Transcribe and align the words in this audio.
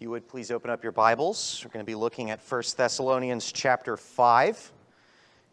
If 0.00 0.04
you 0.04 0.10
would 0.12 0.28
please 0.28 0.50
open 0.50 0.70
up 0.70 0.82
your 0.82 0.92
Bibles. 0.92 1.60
We're 1.62 1.72
going 1.72 1.84
to 1.84 1.86
be 1.86 1.94
looking 1.94 2.30
at 2.30 2.40
1 2.40 2.62
Thessalonians 2.74 3.52
chapter 3.52 3.98
5, 3.98 4.72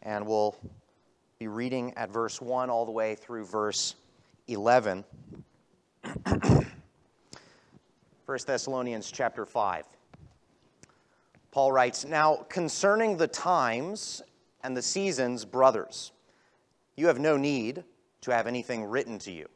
and 0.03 0.25
we'll 0.25 0.55
be 1.37 1.49
reading 1.49 1.93
at 1.97 2.09
verse 2.09 2.39
1 2.39 2.69
all 2.69 2.85
the 2.85 2.91
way 2.93 3.15
through 3.15 3.43
verse 3.43 3.95
11. 4.47 5.03
1 6.23 6.65
Thessalonians 8.47 9.11
chapter 9.11 9.45
5. 9.45 9.83
Paul 11.51 11.73
writes, 11.73 12.05
Now 12.05 12.45
concerning 12.47 13.17
the 13.17 13.27
times 13.27 14.21
and 14.63 14.77
the 14.77 14.81
seasons, 14.81 15.43
brothers, 15.43 16.13
you 16.95 17.07
have 17.07 17.19
no 17.19 17.35
need 17.35 17.83
to 18.21 18.31
have 18.31 18.47
anything 18.47 18.85
written 18.85 19.19
to 19.19 19.31
you 19.33 19.49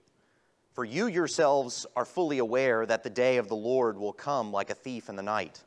for 0.74 0.86
you 0.86 1.08
yourselves 1.08 1.86
are 1.96 2.06
fully 2.06 2.40
aware 2.40 2.86
that 2.86 3.04
the 3.04 3.10
day 3.10 3.38
of 3.38 3.50
the 3.50 3.56
Lord 3.56 3.98
will 3.98 4.14
come 4.14 4.52
like 4.52 4.70
a 4.70 4.76
thief 4.76 5.10
in 5.10 5.16
the 5.16 5.24
night. 5.24 5.64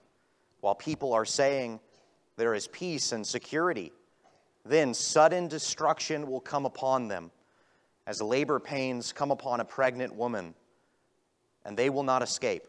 While 0.61 0.75
people 0.75 1.13
are 1.13 1.27
saying 1.27 1.80
there 2.36 2.54
is 2.54 2.68
peace 2.68 3.13
and 3.13 3.27
security, 3.27 3.93
then 4.64 4.94
sudden 4.94 5.46
destruction 5.46 6.27
will 6.27 6.40
come 6.40 6.64
upon 6.64 7.08
them, 7.08 7.30
as 8.07 8.22
labor 8.22 8.58
pains 8.58 9.13
come 9.13 9.30
upon 9.30 9.61
a 9.61 9.64
pregnant 9.64 10.14
woman, 10.14 10.54
and 11.66 11.77
they 11.77 11.91
will 11.91 12.02
not 12.02 12.22
escape. 12.22 12.66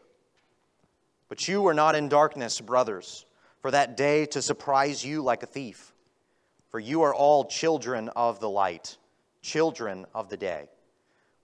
But 1.28 1.48
you 1.48 1.66
are 1.66 1.74
not 1.74 1.94
in 1.94 2.08
darkness, 2.08 2.60
brothers, 2.60 3.24
for 3.60 3.70
that 3.70 3.96
day 3.96 4.26
to 4.26 4.42
surprise 4.42 5.04
you 5.04 5.22
like 5.22 5.42
a 5.42 5.46
thief. 5.46 5.94
For 6.70 6.78
you 6.78 7.02
are 7.02 7.14
all 7.14 7.46
children 7.46 8.10
of 8.10 8.40
the 8.40 8.50
light, 8.50 8.98
children 9.40 10.04
of 10.14 10.28
the 10.28 10.36
day. 10.36 10.68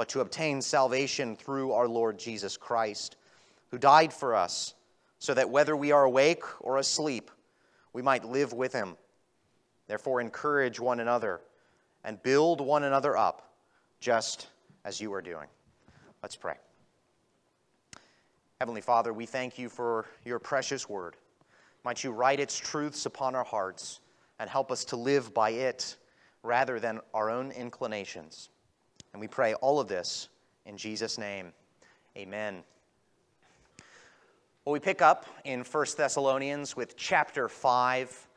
but 0.00 0.08
to 0.08 0.22
obtain 0.22 0.62
salvation 0.62 1.36
through 1.36 1.72
our 1.72 1.86
Lord 1.86 2.18
Jesus 2.18 2.56
Christ, 2.56 3.16
who 3.70 3.76
died 3.76 4.14
for 4.14 4.34
us, 4.34 4.72
so 5.18 5.34
that 5.34 5.50
whether 5.50 5.76
we 5.76 5.92
are 5.92 6.04
awake 6.04 6.42
or 6.62 6.78
asleep, 6.78 7.30
we 7.92 8.00
might 8.00 8.24
live 8.24 8.54
with 8.54 8.72
him. 8.72 8.96
Therefore, 9.88 10.22
encourage 10.22 10.80
one 10.80 11.00
another 11.00 11.42
and 12.02 12.22
build 12.22 12.62
one 12.62 12.84
another 12.84 13.14
up, 13.14 13.52
just 14.00 14.46
as 14.86 15.02
you 15.02 15.12
are 15.12 15.20
doing. 15.20 15.48
Let's 16.22 16.34
pray. 16.34 16.56
Heavenly 18.58 18.80
Father, 18.80 19.12
we 19.12 19.26
thank 19.26 19.58
you 19.58 19.68
for 19.68 20.06
your 20.24 20.38
precious 20.38 20.88
word. 20.88 21.14
Might 21.84 22.02
you 22.02 22.10
write 22.10 22.40
its 22.40 22.56
truths 22.56 23.04
upon 23.04 23.34
our 23.34 23.44
hearts 23.44 24.00
and 24.38 24.48
help 24.48 24.72
us 24.72 24.82
to 24.86 24.96
live 24.96 25.34
by 25.34 25.50
it 25.50 25.96
rather 26.42 26.80
than 26.80 27.00
our 27.12 27.28
own 27.28 27.50
inclinations. 27.50 28.48
And 29.12 29.20
we 29.20 29.28
pray 29.28 29.54
all 29.54 29.80
of 29.80 29.88
this 29.88 30.28
in 30.66 30.76
Jesus' 30.76 31.18
name. 31.18 31.52
Amen. 32.16 32.62
Well, 34.64 34.72
we 34.72 34.80
pick 34.80 35.02
up 35.02 35.26
in 35.44 35.60
1 35.60 35.86
Thessalonians 35.96 36.76
with 36.76 36.96
chapter 36.96 37.48
5. 37.48 38.28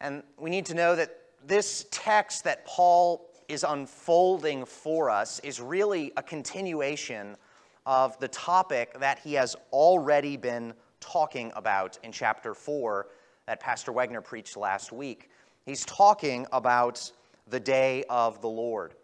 And 0.00 0.22
we 0.38 0.50
need 0.50 0.66
to 0.66 0.74
know 0.74 0.96
that 0.96 1.16
this 1.46 1.86
text 1.90 2.44
that 2.44 2.64
Paul 2.66 3.28
is 3.48 3.64
unfolding 3.64 4.64
for 4.64 5.10
us 5.10 5.40
is 5.40 5.60
really 5.60 6.12
a 6.16 6.22
continuation 6.22 7.36
of 7.86 8.18
the 8.18 8.28
topic 8.28 8.98
that 9.00 9.18
he 9.20 9.34
has 9.34 9.56
already 9.72 10.36
been 10.36 10.74
talking 11.00 11.52
about 11.56 11.98
in 12.02 12.12
chapter 12.12 12.54
4 12.54 13.06
that 13.46 13.60
Pastor 13.60 13.92
Wegner 13.92 14.22
preached 14.22 14.56
last 14.56 14.92
week. 14.92 15.30
He's 15.64 15.84
talking 15.86 16.46
about 16.52 17.10
the 17.48 17.60
day 17.60 18.04
of 18.10 18.40
the 18.42 18.48
Lord. 18.48 18.94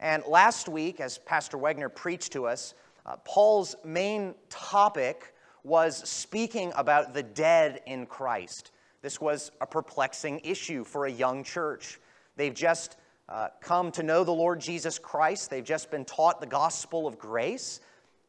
And 0.00 0.22
last 0.26 0.68
week, 0.68 1.00
as 1.00 1.18
Pastor 1.18 1.58
Wegner 1.58 1.92
preached 1.92 2.32
to 2.32 2.46
us, 2.46 2.74
uh, 3.04 3.16
Paul's 3.24 3.74
main 3.84 4.34
topic 4.48 5.34
was 5.64 6.08
speaking 6.08 6.72
about 6.76 7.14
the 7.14 7.22
dead 7.22 7.80
in 7.86 8.06
Christ. 8.06 8.70
This 9.02 9.20
was 9.20 9.50
a 9.60 9.66
perplexing 9.66 10.40
issue 10.44 10.84
for 10.84 11.06
a 11.06 11.10
young 11.10 11.42
church. 11.42 11.98
They've 12.36 12.54
just 12.54 12.96
uh, 13.28 13.48
come 13.60 13.90
to 13.92 14.02
know 14.02 14.24
the 14.24 14.32
Lord 14.32 14.60
Jesus 14.60 14.98
Christ, 14.98 15.50
they've 15.50 15.64
just 15.64 15.90
been 15.90 16.04
taught 16.04 16.40
the 16.40 16.46
gospel 16.46 17.06
of 17.06 17.18
grace, 17.18 17.80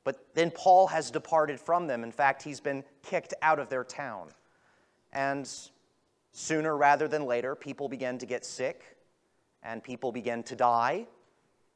but 0.03 0.25
then 0.34 0.51
Paul 0.51 0.88
has 0.88 1.12
departed 1.12 1.59
from 1.59 1.88
them. 1.88 2.03
In 2.03 2.12
fact, 2.12 2.41
he's 2.41 2.59
been 2.59 2.84
kicked 3.03 3.34
out 3.41 3.59
of 3.59 3.69
their 3.69 3.84
town. 3.84 4.30
And 5.13 5.50
sooner 6.31 6.75
rather 6.75 7.07
than 7.07 7.25
later, 7.25 7.56
people 7.56 7.88
began 7.88 8.18
to 8.18 8.25
get 8.25 8.44
sick 8.44 8.97
and 9.63 9.84
people 9.84 10.12
began 10.12 10.44
to 10.44 10.56
die 10.56 11.06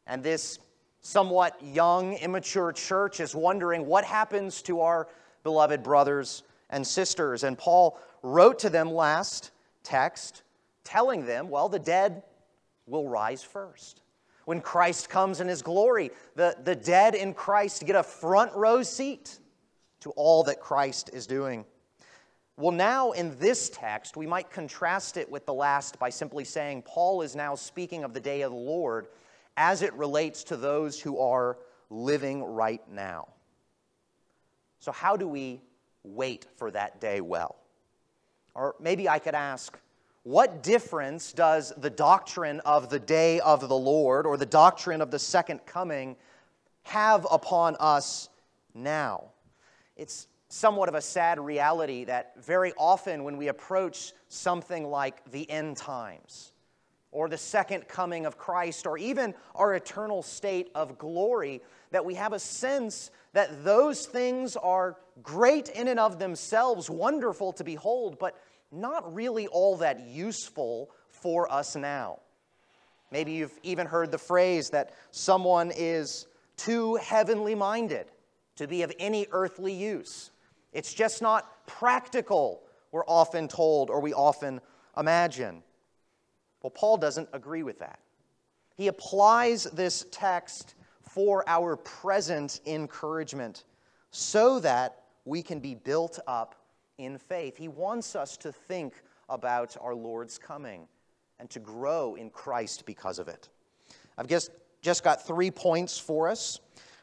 and 0.07 0.23
this 0.23 0.59
somewhat 1.01 1.61
young, 1.63 2.13
immature 2.13 2.71
church 2.71 3.19
is 3.19 3.35
wondering 3.35 3.85
what 3.85 4.05
happens 4.05 4.61
to 4.63 4.81
our 4.81 5.07
beloved 5.43 5.83
brothers 5.83 6.43
and 6.69 6.85
sisters. 6.85 7.43
And 7.43 7.57
Paul 7.57 7.99
wrote 8.21 8.59
to 8.59 8.69
them 8.69 8.91
last 8.91 9.51
text, 9.83 10.43
telling 10.83 11.25
them, 11.25 11.49
well, 11.49 11.69
the 11.69 11.79
dead 11.79 12.23
will 12.87 13.07
rise 13.07 13.43
first. 13.43 14.01
When 14.45 14.59
Christ 14.59 15.09
comes 15.09 15.39
in 15.39 15.47
his 15.47 15.61
glory, 15.61 16.11
the, 16.35 16.55
the 16.63 16.75
dead 16.75 17.15
in 17.15 17.33
Christ 17.33 17.85
get 17.85 17.95
a 17.95 18.03
front 18.03 18.53
row 18.55 18.83
seat 18.83 19.39
to 20.01 20.09
all 20.11 20.43
that 20.43 20.59
Christ 20.59 21.09
is 21.13 21.27
doing. 21.27 21.65
Well, 22.57 22.71
now 22.71 23.11
in 23.13 23.37
this 23.39 23.69
text, 23.69 24.15
we 24.15 24.27
might 24.27 24.51
contrast 24.51 25.17
it 25.17 25.31
with 25.31 25.45
the 25.45 25.53
last 25.53 25.97
by 25.97 26.09
simply 26.09 26.43
saying 26.43 26.83
Paul 26.83 27.21
is 27.21 27.35
now 27.35 27.55
speaking 27.55 28.03
of 28.03 28.13
the 28.13 28.19
day 28.19 28.41
of 28.41 28.51
the 28.51 28.57
Lord 28.57 29.07
as 29.57 29.81
it 29.81 29.93
relates 29.93 30.43
to 30.45 30.57
those 30.57 30.99
who 30.99 31.19
are 31.19 31.57
living 31.89 32.43
right 32.43 32.81
now. 32.91 33.27
So, 34.79 34.91
how 34.91 35.15
do 35.15 35.27
we 35.27 35.61
wait 36.03 36.47
for 36.57 36.71
that 36.71 36.99
day 36.99 37.21
well? 37.21 37.55
Or 38.55 38.75
maybe 38.79 39.07
I 39.07 39.19
could 39.19 39.35
ask, 39.35 39.77
what 40.23 40.63
difference 40.63 41.33
does 41.33 41.73
the 41.77 41.89
doctrine 41.89 42.61
of 42.61 42.89
the 42.89 42.99
day 42.99 43.39
of 43.41 43.67
the 43.67 43.77
Lord 43.77 44.25
or 44.25 44.37
the 44.37 44.45
doctrine 44.45 45.01
of 45.01 45.11
the 45.11 45.19
second 45.19 45.65
coming 45.65 46.15
have 46.83 47.27
upon 47.29 47.75
us 47.79 48.29
now? 48.73 49.25
It's 49.97 50.27
somewhat 50.47 50.87
of 50.87 50.95
a 50.95 51.01
sad 51.01 51.39
reality 51.39 52.05
that 52.05 52.33
very 52.41 52.73
often 52.77 53.23
when 53.23 53.37
we 53.37 53.49
approach 53.49 54.13
something 54.29 54.85
like 54.85 55.29
the 55.31 55.49
end 55.49 55.75
times, 55.75 56.52
or 57.13 57.29
the 57.29 57.37
second 57.37 57.87
coming 57.87 58.25
of 58.25 58.37
Christ 58.37 58.85
or 58.85 58.97
even 58.97 59.33
our 59.55 59.75
eternal 59.75 60.23
state 60.23 60.69
of 60.75 60.97
glory, 60.97 61.61
that 61.91 62.03
we 62.03 62.15
have 62.15 62.33
a 62.33 62.39
sense 62.39 63.11
that 63.33 63.63
those 63.63 64.05
things 64.07 64.57
are 64.57 64.97
great 65.21 65.69
in 65.69 65.87
and 65.87 65.99
of 65.99 66.19
themselves, 66.19 66.89
wonderful 66.89 67.53
to 67.53 67.63
behold, 67.63 68.17
but 68.19 68.35
not 68.71 69.13
really 69.13 69.47
all 69.47 69.77
that 69.77 70.07
useful 70.07 70.89
for 71.09 71.49
us 71.51 71.75
now. 71.75 72.19
Maybe 73.11 73.33
you've 73.33 73.57
even 73.61 73.85
heard 73.85 74.11
the 74.11 74.17
phrase 74.17 74.71
that 74.71 74.93
someone 75.11 75.71
is 75.75 76.25
too 76.57 76.95
heavenly 76.95 77.53
minded 77.53 78.07
to 78.55 78.67
be 78.67 78.81
of 78.81 78.91
any 78.97 79.27
earthly 79.31 79.73
use. 79.73 80.31
It's 80.71 80.93
just 80.93 81.21
not 81.21 81.67
practical, 81.67 82.63
we're 82.91 83.05
often 83.05 83.47
told, 83.47 83.91
or 83.91 83.99
we 83.99 84.13
often 84.13 84.61
imagine. 84.97 85.61
Well, 86.63 86.71
Paul 86.71 86.97
doesn't 86.97 87.29
agree 87.33 87.63
with 87.63 87.79
that. 87.79 87.99
He 88.75 88.87
applies 88.87 89.65
this 89.65 90.05
text 90.11 90.75
for 91.01 91.43
our 91.47 91.75
present 91.75 92.61
encouragement 92.65 93.65
so 94.09 94.59
that 94.61 95.03
we 95.25 95.43
can 95.43 95.59
be 95.59 95.75
built 95.75 96.19
up 96.25 96.55
in 96.97 97.17
faith. 97.17 97.57
He 97.57 97.67
wants 97.67 98.15
us 98.15 98.37
to 98.37 98.51
think 98.51 98.93
about 99.29 99.75
our 99.79 99.93
Lord's 99.93 100.37
coming 100.37 100.87
and 101.39 101.49
to 101.49 101.59
grow 101.59 102.15
in 102.15 102.29
Christ 102.29 102.85
because 102.85 103.19
of 103.19 103.27
it. 103.27 103.49
I've 104.17 104.27
just, 104.27 104.51
just 104.81 105.03
got 105.03 105.25
three 105.25 105.51
points 105.51 105.97
for 105.97 106.29
us. 106.29 106.59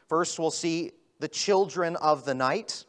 First, 0.07 0.39
we'll 0.39 0.51
see 0.51 0.91
the 1.19 1.27
children 1.27 1.95
of 1.97 2.25
the 2.25 2.33
night. 2.33 2.85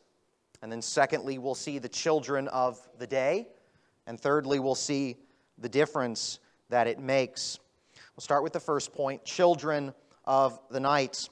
And 0.63 0.71
then, 0.71 0.81
secondly, 0.81 1.39
we'll 1.39 1.55
see 1.55 1.79
the 1.79 1.89
children 1.89 2.49
of 2.49 2.81
the 2.99 3.07
day. 3.07 3.49
And 4.07 4.19
thirdly, 4.19 4.59
we'll 4.59 4.75
see 4.75 5.17
the 5.59 5.69
difference 5.69 6.39
that 6.73 6.87
it 6.87 6.99
makes. 6.99 7.61
We'll 8.17 8.23
start 8.23 8.43
with 8.43 8.55
the 8.55 8.61
first 8.61 8.95
point 8.95 9.25
children 9.25 9.93
of 10.25 10.59
the 10.71 10.81
night. 10.81 11.29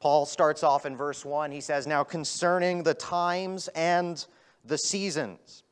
Paul 0.00 0.26
starts 0.26 0.64
off 0.64 0.84
in 0.84 0.96
verse 0.96 1.24
1. 1.24 1.52
He 1.52 1.60
says, 1.60 1.86
Now 1.86 2.02
concerning 2.02 2.82
the 2.82 2.94
times 2.94 3.68
and 3.68 4.24
the 4.64 4.76
seasons. 4.76 5.62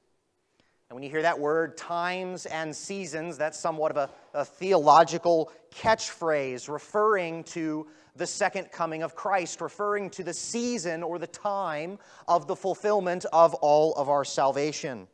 And 0.89 0.95
when 0.95 1.03
you 1.03 1.11
hear 1.11 1.23
that 1.23 1.39
word, 1.39 1.77
times 1.77 2.47
and 2.47 2.75
seasons, 2.75 3.37
that's 3.37 3.59
somewhat 3.59 3.91
of 3.91 3.97
a, 3.97 4.11
a, 4.35 4.45
theological 4.45 5.51
catchphrase 5.75 6.69
referring 6.69 7.43
to 7.45 7.89
the 8.15 8.27
second 8.27 8.71
coming 8.71 9.03
of 9.03 9.17
Christ, 9.17 9.61
referring 9.61 10.11
to 10.11 10.23
the 10.23 10.33
season 10.33 11.03
or 11.03 11.19
the 11.19 11.27
time 11.27 11.99
of 12.29 12.47
the 12.47 12.57
fulfillment 12.57 13.27
of 13.33 13.53
all 13.55 13.95
of 13.95 14.09
our 14.09 14.25
salvation. 14.25 15.09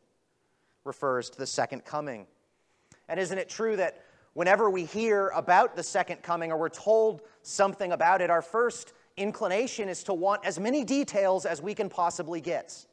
Refers 0.85 1.31
to 1.31 1.39
the 1.39 1.47
second 1.47 1.87
coming. 1.87 2.27
And 3.09 3.21
isn't 3.21 3.37
it 3.37 3.49
true 3.49 3.77
that 3.77 4.03
whenever 4.35 4.71
we 4.71 4.85
hear 4.85 5.29
about 5.29 5.77
the 5.77 5.83
second 5.83 6.23
coming 6.23 6.51
or 6.53 6.57
we're 6.57 6.69
told 6.69 7.23
something 7.43 7.93
about 7.93 8.21
it, 8.21 8.31
our 8.31 8.43
first 8.43 8.93
inclination 9.17 9.89
is 9.89 10.05
to 10.05 10.15
want 10.15 10.45
as 10.45 10.59
many 10.59 10.85
details 10.85 11.47
as 11.47 11.63
we 11.63 11.75
can 11.75 11.89
possibly 11.89 12.41
get? 12.41 12.87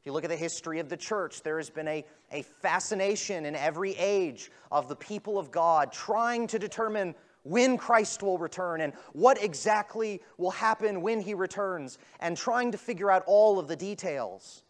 If 0.00 0.06
you 0.06 0.12
look 0.12 0.24
at 0.24 0.30
the 0.30 0.36
history 0.36 0.78
of 0.78 0.88
the 0.88 0.96
church, 0.96 1.42
there 1.42 1.58
has 1.58 1.70
been 1.70 1.88
a, 1.88 2.04
a 2.30 2.42
fascination 2.42 3.44
in 3.44 3.56
every 3.56 3.96
age 3.96 4.50
of 4.70 4.88
the 4.88 4.96
people 4.96 5.38
of 5.38 5.50
God 5.50 5.92
trying 5.92 6.46
to 6.48 6.58
determine 6.58 7.14
when 7.42 7.76
Christ 7.76 8.22
will 8.22 8.38
return 8.38 8.80
and 8.80 8.92
what 9.12 9.42
exactly 9.42 10.20
will 10.36 10.50
happen 10.50 11.00
when 11.00 11.20
he 11.20 11.34
returns, 11.34 11.98
and 12.20 12.36
trying 12.36 12.72
to 12.72 12.78
figure 12.78 13.10
out 13.10 13.24
all 13.26 13.58
of 13.58 13.68
the 13.68 13.76
details. 13.76 14.62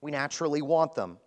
We 0.00 0.10
naturally 0.10 0.60
want 0.60 0.94
them. 0.94 1.18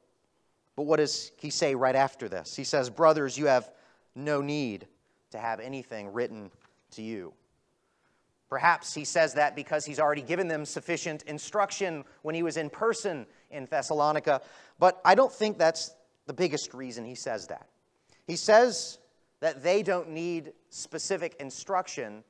But 0.75 0.83
what 0.83 0.97
does 0.97 1.31
he 1.37 1.49
say 1.49 1.75
right 1.75 1.95
after 1.95 2.27
this? 2.27 2.55
He 2.55 2.63
says, 2.63 2.89
Brothers, 2.89 3.37
you 3.37 3.45
have 3.45 3.69
no 4.15 4.41
need 4.41 4.87
to 5.31 5.37
have 5.37 5.59
anything 5.59 6.11
written 6.13 6.51
to 6.91 7.01
you. 7.01 7.33
Perhaps 8.49 8.93
he 8.93 9.03
says 9.03 9.33
that 9.33 9.55
because 9.55 9.83
he's 9.83 9.99
already 9.99 10.21
given 10.21 10.47
them 10.47 10.63
sufficient 10.63 11.23
instruction 11.23 12.03
when 12.21 12.35
he 12.35 12.43
was 12.43 12.57
in 12.57 12.69
person 12.69 13.25
in 13.49 13.65
Thessalonica, 13.65 14.41
but 14.77 15.01
I 15.03 15.15
don't 15.15 15.31
think 15.31 15.57
that's 15.57 15.95
the 16.27 16.33
biggest 16.33 16.73
reason 16.73 17.03
he 17.03 17.15
says 17.15 17.47
that. 17.47 17.67
He 18.27 18.35
says 18.35 18.99
that 19.39 19.63
they 19.63 19.81
don't 19.81 20.09
need 20.11 20.53
specific 20.69 21.35
instruction 21.39 22.23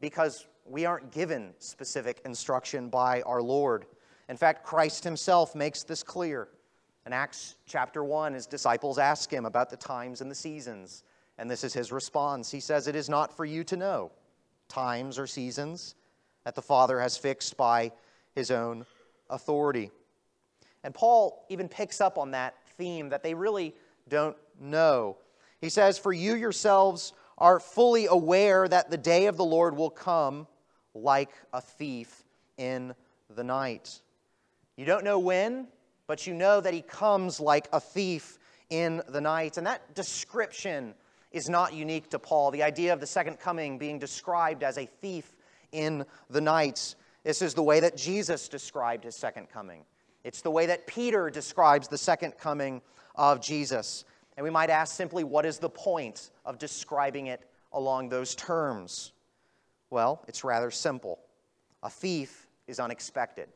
because 0.00 0.46
we 0.66 0.84
aren't 0.84 1.10
given 1.12 1.54
specific 1.58 2.20
instruction 2.24 2.88
by 2.88 3.22
our 3.22 3.42
Lord. 3.42 3.86
In 4.28 4.36
fact, 4.36 4.64
Christ 4.64 5.02
himself 5.02 5.54
makes 5.54 5.82
this 5.82 6.02
clear. 6.02 6.48
Acts 7.12 7.56
chapter 7.66 8.04
1, 8.04 8.34
his 8.34 8.46
disciples 8.46 8.98
ask 8.98 9.32
him 9.32 9.46
about 9.46 9.70
the 9.70 9.76
times 9.76 10.20
and 10.20 10.30
the 10.30 10.34
seasons, 10.34 11.02
and 11.38 11.50
this 11.50 11.64
is 11.64 11.72
his 11.72 11.92
response. 11.92 12.50
He 12.50 12.60
says, 12.60 12.86
It 12.86 12.96
is 12.96 13.08
not 13.08 13.36
for 13.36 13.44
you 13.44 13.64
to 13.64 13.76
know 13.76 14.10
times 14.68 15.18
or 15.18 15.26
seasons 15.26 15.94
that 16.44 16.54
the 16.54 16.62
Father 16.62 17.00
has 17.00 17.16
fixed 17.16 17.56
by 17.56 17.92
his 18.34 18.50
own 18.50 18.84
authority. 19.28 19.90
And 20.84 20.94
Paul 20.94 21.44
even 21.48 21.68
picks 21.68 22.00
up 22.00 22.18
on 22.18 22.30
that 22.32 22.54
theme 22.76 23.10
that 23.10 23.22
they 23.22 23.34
really 23.34 23.74
don't 24.08 24.36
know. 24.60 25.18
He 25.60 25.68
says, 25.68 25.98
For 25.98 26.12
you 26.12 26.34
yourselves 26.34 27.12
are 27.38 27.60
fully 27.60 28.06
aware 28.06 28.68
that 28.68 28.90
the 28.90 28.96
day 28.96 29.26
of 29.26 29.36
the 29.36 29.44
Lord 29.44 29.76
will 29.76 29.90
come 29.90 30.46
like 30.94 31.30
a 31.52 31.60
thief 31.60 32.24
in 32.58 32.94
the 33.34 33.44
night. 33.44 34.00
You 34.76 34.84
don't 34.84 35.04
know 35.04 35.18
when, 35.18 35.68
but 36.10 36.26
you 36.26 36.34
know 36.34 36.60
that 36.60 36.74
he 36.74 36.82
comes 36.82 37.38
like 37.38 37.68
a 37.72 37.78
thief 37.78 38.36
in 38.68 39.00
the 39.10 39.20
night. 39.20 39.58
And 39.58 39.66
that 39.68 39.94
description 39.94 40.92
is 41.30 41.48
not 41.48 41.72
unique 41.72 42.10
to 42.10 42.18
Paul. 42.18 42.50
The 42.50 42.64
idea 42.64 42.92
of 42.92 42.98
the 42.98 43.06
second 43.06 43.38
coming 43.38 43.78
being 43.78 44.00
described 44.00 44.64
as 44.64 44.76
a 44.76 44.86
thief 44.86 45.36
in 45.70 46.04
the 46.28 46.40
night. 46.40 46.96
This 47.22 47.42
is 47.42 47.54
the 47.54 47.62
way 47.62 47.78
that 47.78 47.96
Jesus 47.96 48.48
described 48.48 49.04
his 49.04 49.14
second 49.14 49.50
coming. 49.50 49.84
It's 50.24 50.42
the 50.42 50.50
way 50.50 50.66
that 50.66 50.88
Peter 50.88 51.30
describes 51.30 51.86
the 51.86 51.96
second 51.96 52.36
coming 52.36 52.82
of 53.14 53.40
Jesus. 53.40 54.04
And 54.36 54.42
we 54.42 54.50
might 54.50 54.68
ask 54.68 54.96
simply, 54.96 55.22
what 55.22 55.46
is 55.46 55.60
the 55.60 55.70
point 55.70 56.32
of 56.44 56.58
describing 56.58 57.28
it 57.28 57.48
along 57.72 58.08
those 58.08 58.34
terms? 58.34 59.12
Well, 59.90 60.24
it's 60.26 60.42
rather 60.42 60.72
simple. 60.72 61.20
A 61.84 61.88
thief 61.88 62.48
is 62.66 62.80
unexpected. 62.80 63.48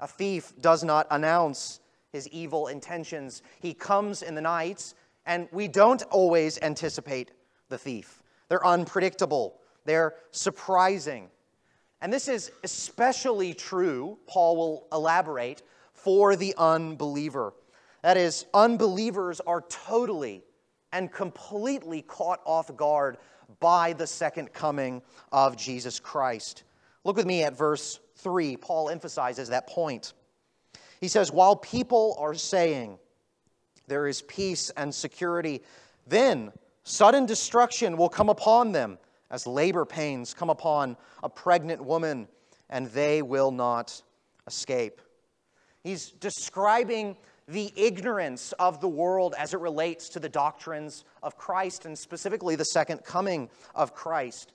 A 0.00 0.08
thief 0.08 0.52
does 0.60 0.82
not 0.82 1.06
announce 1.10 1.80
his 2.12 2.26
evil 2.28 2.66
intentions. 2.66 3.42
He 3.60 3.74
comes 3.74 4.22
in 4.22 4.34
the 4.34 4.40
night 4.40 4.94
and 5.26 5.48
we 5.52 5.68
don't 5.68 6.02
always 6.10 6.58
anticipate 6.62 7.30
the 7.68 7.78
thief. 7.78 8.22
They're 8.48 8.66
unpredictable, 8.66 9.60
they're 9.84 10.14
surprising. 10.32 11.28
And 12.00 12.12
this 12.12 12.28
is 12.28 12.50
especially 12.64 13.52
true, 13.52 14.18
Paul 14.26 14.56
will 14.56 14.86
elaborate, 14.90 15.62
for 15.92 16.34
the 16.34 16.54
unbeliever. 16.56 17.52
That 18.02 18.16
is, 18.16 18.46
unbelievers 18.54 19.40
are 19.40 19.60
totally 19.68 20.42
and 20.92 21.12
completely 21.12 22.02
caught 22.02 22.40
off 22.46 22.74
guard 22.74 23.18
by 23.60 23.92
the 23.92 24.06
second 24.06 24.52
coming 24.52 25.02
of 25.30 25.56
Jesus 25.56 26.00
Christ. 26.00 26.64
Look 27.04 27.16
with 27.16 27.26
me 27.26 27.42
at 27.42 27.56
verse 27.56 28.00
3. 28.22 28.56
Paul 28.56 28.90
emphasizes 28.90 29.48
that 29.48 29.66
point. 29.66 30.12
He 31.00 31.08
says, 31.08 31.32
While 31.32 31.56
people 31.56 32.16
are 32.18 32.34
saying, 32.34 32.98
there 33.90 34.06
is 34.06 34.22
peace 34.22 34.70
and 34.76 34.94
security. 34.94 35.62
Then 36.06 36.52
sudden 36.84 37.26
destruction 37.26 37.96
will 37.96 38.08
come 38.08 38.28
upon 38.28 38.72
them 38.72 38.98
as 39.30 39.46
labor 39.46 39.84
pains 39.84 40.32
come 40.32 40.48
upon 40.48 40.96
a 41.22 41.28
pregnant 41.28 41.84
woman, 41.84 42.28
and 42.68 42.86
they 42.88 43.20
will 43.20 43.50
not 43.50 44.00
escape. 44.46 45.00
He's 45.82 46.10
describing 46.10 47.16
the 47.48 47.72
ignorance 47.74 48.52
of 48.52 48.80
the 48.80 48.88
world 48.88 49.34
as 49.36 49.54
it 49.54 49.60
relates 49.60 50.08
to 50.10 50.20
the 50.20 50.28
doctrines 50.28 51.04
of 51.22 51.36
Christ 51.36 51.84
and 51.84 51.98
specifically 51.98 52.54
the 52.54 52.64
second 52.64 53.04
coming 53.04 53.50
of 53.74 53.92
Christ. 53.92 54.52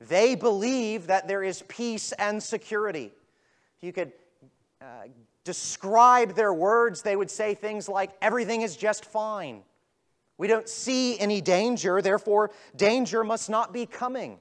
They 0.00 0.34
believe 0.34 1.06
that 1.06 1.26
there 1.26 1.42
is 1.42 1.62
peace 1.68 2.12
and 2.12 2.42
security. 2.42 3.12
If 3.78 3.82
you 3.86 3.92
could 3.92 4.12
uh, 4.80 5.08
describe 5.44 6.34
their 6.34 6.52
words, 6.52 7.02
they 7.02 7.16
would 7.16 7.30
say 7.30 7.54
things 7.54 7.88
like, 7.88 8.10
Everything 8.20 8.62
is 8.62 8.76
just 8.76 9.04
fine. 9.04 9.62
We 10.38 10.48
don't 10.48 10.68
see 10.68 11.18
any 11.18 11.40
danger, 11.40 12.02
therefore, 12.02 12.50
danger 12.76 13.24
must 13.24 13.48
not 13.48 13.72
be 13.72 13.86
coming. 13.86 14.38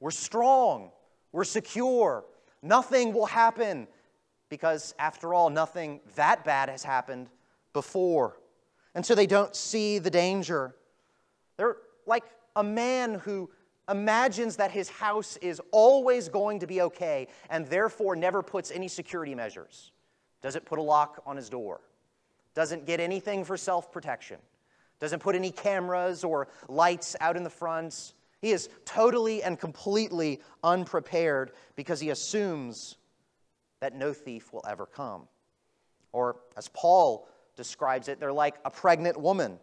We're 0.00 0.10
strong, 0.10 0.92
we're 1.30 1.44
secure, 1.44 2.24
nothing 2.62 3.12
will 3.12 3.26
happen 3.26 3.86
because, 4.48 4.94
after 4.98 5.34
all, 5.34 5.50
nothing 5.50 6.00
that 6.16 6.42
bad 6.44 6.70
has 6.70 6.82
happened 6.82 7.28
before. 7.74 8.38
And 8.94 9.04
so 9.04 9.14
they 9.14 9.26
don't 9.26 9.54
see 9.54 9.98
the 9.98 10.10
danger. 10.10 10.74
They're 11.58 11.76
like 12.06 12.24
a 12.56 12.64
man 12.64 13.14
who 13.14 13.50
imagines 13.90 14.56
that 14.56 14.70
his 14.70 14.88
house 14.88 15.36
is 15.38 15.60
always 15.72 16.28
going 16.28 16.60
to 16.60 16.66
be 16.66 16.80
okay 16.82 17.26
and 17.48 17.66
therefore 17.66 18.16
never 18.16 18.42
puts 18.42 18.70
any 18.70 18.88
security 18.88 19.34
measures. 19.34 19.92
Doesn't 20.42 20.64
put 20.64 20.78
a 20.78 20.82
lock 20.82 21.22
on 21.26 21.36
his 21.36 21.48
door. 21.48 21.80
Doesn't 22.54 22.86
get 22.86 23.00
anything 23.00 23.44
for 23.44 23.56
self 23.56 23.92
protection. 23.92 24.38
Doesn't 25.00 25.20
put 25.20 25.34
any 25.34 25.50
cameras 25.50 26.24
or 26.24 26.48
lights 26.68 27.16
out 27.20 27.36
in 27.36 27.42
the 27.42 27.50
front. 27.50 28.14
He 28.40 28.52
is 28.52 28.68
totally 28.84 29.42
and 29.42 29.58
completely 29.58 30.40
unprepared 30.62 31.52
because 31.76 32.00
he 32.00 32.10
assumes 32.10 32.96
that 33.80 33.94
no 33.94 34.12
thief 34.12 34.52
will 34.52 34.64
ever 34.68 34.86
come. 34.86 35.28
Or, 36.12 36.36
as 36.56 36.68
Paul 36.68 37.28
describes 37.56 38.08
it, 38.08 38.20
they're 38.20 38.32
like 38.32 38.56
a 38.64 38.70
pregnant 38.70 39.18
woman, 39.18 39.58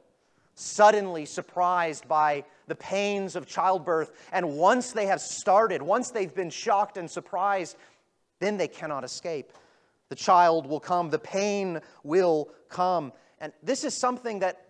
suddenly 0.59 1.25
surprised 1.25 2.07
by 2.07 2.43
the 2.65 2.75
pains 2.75 3.35
of 3.35 3.45
childbirth. 3.45 4.11
And 4.31 4.57
once 4.57 4.91
they 4.91 5.05
have 5.05 5.21
started, 5.21 5.81
once 5.81 6.09
they've 6.09 6.33
been 6.33 6.49
shocked 6.49 6.97
and 6.97 7.09
surprised, 7.09 7.77
then 8.39 8.57
they 8.57 8.67
cannot 8.67 9.03
escape. 9.03 9.53
The 10.09 10.15
child 10.15 10.65
will 10.65 10.79
come, 10.79 11.09
the 11.11 11.19
pain 11.19 11.79
will 12.03 12.49
come. 12.69 13.13
And 13.39 13.53
this 13.61 13.83
is 13.83 13.93
something 13.93 14.39
that 14.39 14.65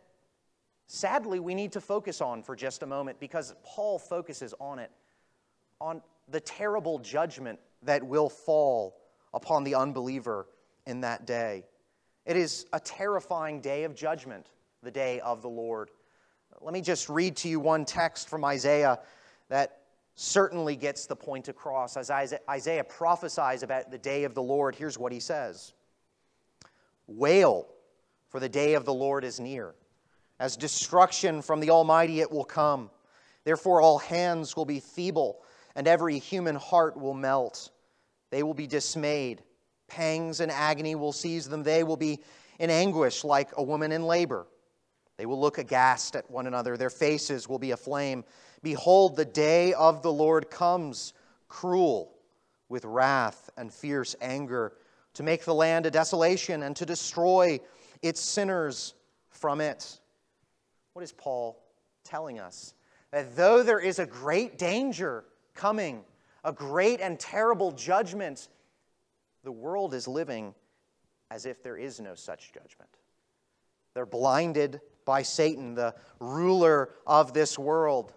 sadly 0.87 1.39
we 1.39 1.55
need 1.55 1.71
to 1.71 1.81
focus 1.81 2.19
on 2.19 2.43
for 2.43 2.55
just 2.55 2.83
a 2.83 2.87
moment 2.87 3.19
because 3.19 3.55
Paul 3.63 3.97
focuses 3.97 4.53
on 4.59 4.79
it, 4.79 4.91
on 5.79 6.01
the 6.27 6.41
terrible 6.41 6.99
judgment 6.99 7.59
that 7.83 8.03
will 8.03 8.29
fall 8.29 8.97
upon 9.33 9.63
the 9.63 9.75
unbeliever 9.75 10.47
in 10.85 11.01
that 11.01 11.25
day. 11.25 11.63
It 12.25 12.35
is 12.35 12.65
a 12.73 12.79
terrifying 12.79 13.61
day 13.61 13.85
of 13.85 13.95
judgment, 13.95 14.47
the 14.87 14.91
day 14.91 15.19
of 15.19 15.41
the 15.41 15.49
Lord. 15.49 15.91
Let 16.61 16.73
me 16.73 16.79
just 16.79 17.09
read 17.09 17.35
to 17.37 17.49
you 17.49 17.59
one 17.59 17.83
text 17.83 18.29
from 18.29 18.45
Isaiah 18.45 18.99
that 19.49 19.81
certainly 20.15 20.77
gets 20.77 21.07
the 21.07 21.15
point 21.15 21.49
across. 21.49 21.97
As 21.97 22.09
Isaiah 22.09 22.85
prophesies 22.85 23.63
about 23.63 23.91
the 23.91 23.97
day 23.97 24.23
of 24.23 24.33
the 24.33 24.41
Lord, 24.41 24.75
here's 24.75 24.97
what 24.97 25.11
he 25.11 25.19
says 25.19 25.73
Wail, 27.05 27.67
for 28.29 28.39
the 28.39 28.47
day 28.47 28.75
of 28.75 28.85
the 28.85 28.93
Lord 28.93 29.25
is 29.25 29.41
near. 29.41 29.75
As 30.39 30.55
destruction 30.55 31.41
from 31.41 31.59
the 31.59 31.71
Almighty 31.71 32.21
it 32.21 32.31
will 32.31 32.45
come. 32.45 32.89
Therefore, 33.43 33.81
all 33.81 33.99
hands 33.99 34.55
will 34.55 34.63
be 34.63 34.79
feeble, 34.79 35.41
and 35.75 35.85
every 35.85 36.17
human 36.17 36.55
heart 36.55 36.95
will 36.95 37.13
melt. 37.13 37.71
They 38.29 38.41
will 38.41 38.53
be 38.53 38.67
dismayed. 38.67 39.43
Pangs 39.89 40.39
and 40.39 40.49
agony 40.49 40.95
will 40.95 41.11
seize 41.11 41.49
them. 41.49 41.63
They 41.63 41.83
will 41.83 41.97
be 41.97 42.19
in 42.57 42.69
anguish 42.69 43.25
like 43.25 43.49
a 43.57 43.63
woman 43.63 43.91
in 43.91 44.03
labor. 44.03 44.47
They 45.17 45.25
will 45.25 45.39
look 45.39 45.57
aghast 45.57 46.15
at 46.15 46.29
one 46.29 46.47
another, 46.47 46.77
their 46.77 46.91
faces 46.91 47.49
will 47.49 47.59
be 47.59 47.71
aflame. 47.71 48.23
Behold, 48.61 49.15
the 49.15 49.25
day 49.25 49.73
of 49.73 50.03
the 50.03 50.11
Lord 50.11 50.49
comes, 50.49 51.13
cruel, 51.47 52.13
with 52.69 52.85
wrath 52.85 53.49
and 53.57 53.73
fierce 53.73 54.15
anger, 54.21 54.73
to 55.15 55.23
make 55.23 55.43
the 55.43 55.53
land 55.53 55.87
a 55.87 55.91
desolation 55.91 56.61
and 56.61 56.75
to 56.75 56.85
destroy 56.85 57.59
its 58.03 58.21
sinners 58.21 58.93
from 59.29 59.61
it. 59.61 59.99
What 60.93 61.01
is 61.01 61.11
Paul 61.11 61.63
telling 62.03 62.39
us? 62.39 62.75
That 63.11 63.35
though 63.35 63.63
there 63.63 63.79
is 63.79 63.97
a 63.97 64.05
great 64.05 64.59
danger 64.59 65.23
coming, 65.55 66.03
a 66.43 66.51
great 66.51 67.01
and 67.01 67.19
terrible 67.19 67.71
judgment, 67.71 68.49
the 69.43 69.51
world 69.51 69.95
is 69.95 70.07
living 70.07 70.53
as 71.31 71.45
if 71.47 71.63
there 71.63 71.77
is 71.77 71.99
no 71.99 72.13
such 72.13 72.51
judgment. 72.53 72.89
They're 73.93 74.05
blinded 74.05 74.79
by 75.07 75.23
Satan, 75.23 75.73
the 75.73 75.95
ruler 76.19 76.89
of 77.07 77.33
this 77.33 77.57
world. 77.57 78.13